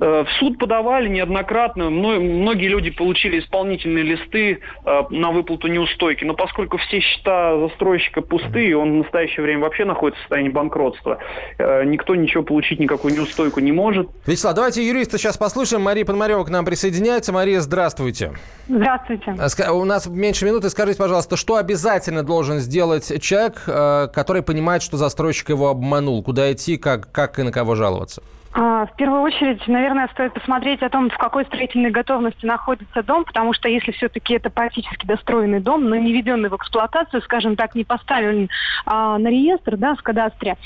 [0.00, 1.90] Э, в суд подавали неоднократно.
[1.90, 6.24] Многие люди получили исполнительные листы э, на выплату неустойки.
[6.24, 11.18] Но поскольку все счета застройщика пустые, он в настоящее время вообще находится в состоянии банкротства,
[11.58, 14.08] э, никто ничего получить, никакую неустойку не может.
[14.26, 15.82] Вячеслав, давайте юриста сейчас послушаем.
[15.82, 17.32] Мария Пономарева к нам присоединяется.
[17.32, 18.32] Мария, здравствуйте.
[18.68, 19.34] Здравствуйте.
[19.70, 20.70] У нас меньше минуты.
[20.70, 26.22] Скажите, пожалуйста, что обязательно должен сделать человек, который понимает, что застройщик его обманул?
[26.22, 28.22] Куда идти, как, как и на кого жаловаться?
[28.60, 33.24] А, в первую очередь, наверное, стоит посмотреть о том, в какой строительной готовности находится дом,
[33.24, 37.76] потому что если все-таки это практически достроенный дом, но не введенный в эксплуатацию, скажем так,
[37.76, 38.48] не поставлен
[38.84, 40.56] а, на реестр, да, в кадастре,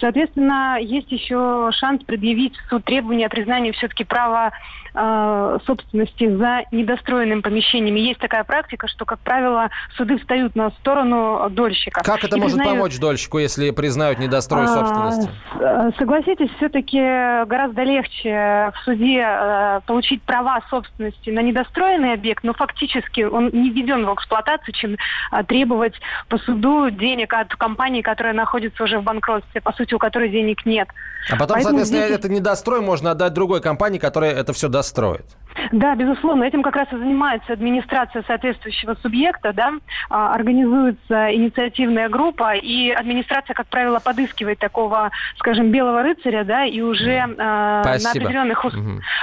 [0.00, 4.52] соответственно, есть еще шанс предъявить в суд требования о признании все-таки права
[4.94, 8.00] э, собственности за недостроенным помещениями.
[8.00, 12.02] Есть такая практика, что, как правило, суды встают на сторону дольщика.
[12.02, 12.78] Как это может признают...
[12.78, 15.30] помочь дольщику, если признают недострой а, собственности?
[15.60, 22.52] Э, согласитесь, все-таки гораздо легче в суде э, получить права собственности на недостроенный объект, но
[22.52, 25.94] фактически он не введен в эксплуатацию, чем э, требовать
[26.28, 30.64] по суду денег от компании, которая находится уже в банкротстве, по сути, у которой денег
[30.66, 30.88] нет.
[31.28, 32.18] А потом, Поэтому соответственно, здесь...
[32.18, 35.24] это недострой можно отдать другой компании, которая это все достроит.
[35.72, 39.72] Да, безусловно, этим как раз и занимается администрация соответствующего субъекта, да,
[40.10, 46.80] а, организуется инициативная группа, и администрация, как правило, подыскивает такого, скажем, белого рыцаря, да, и
[46.80, 48.76] уже э, на определенных, угу.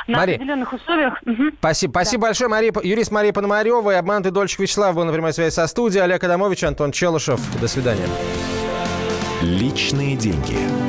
[0.08, 1.20] на Мария, определенных условиях.
[1.26, 1.44] Угу.
[1.60, 2.28] Спасибо, спасибо да.
[2.28, 6.04] большое, Мария, юрист Мария Пономарева и обманутый дольщик Вячеслав был на прямой связи со студией,
[6.04, 7.40] Олег Адамович, Антон Челышев.
[7.60, 8.06] До свидания.
[9.42, 10.89] Личные деньги.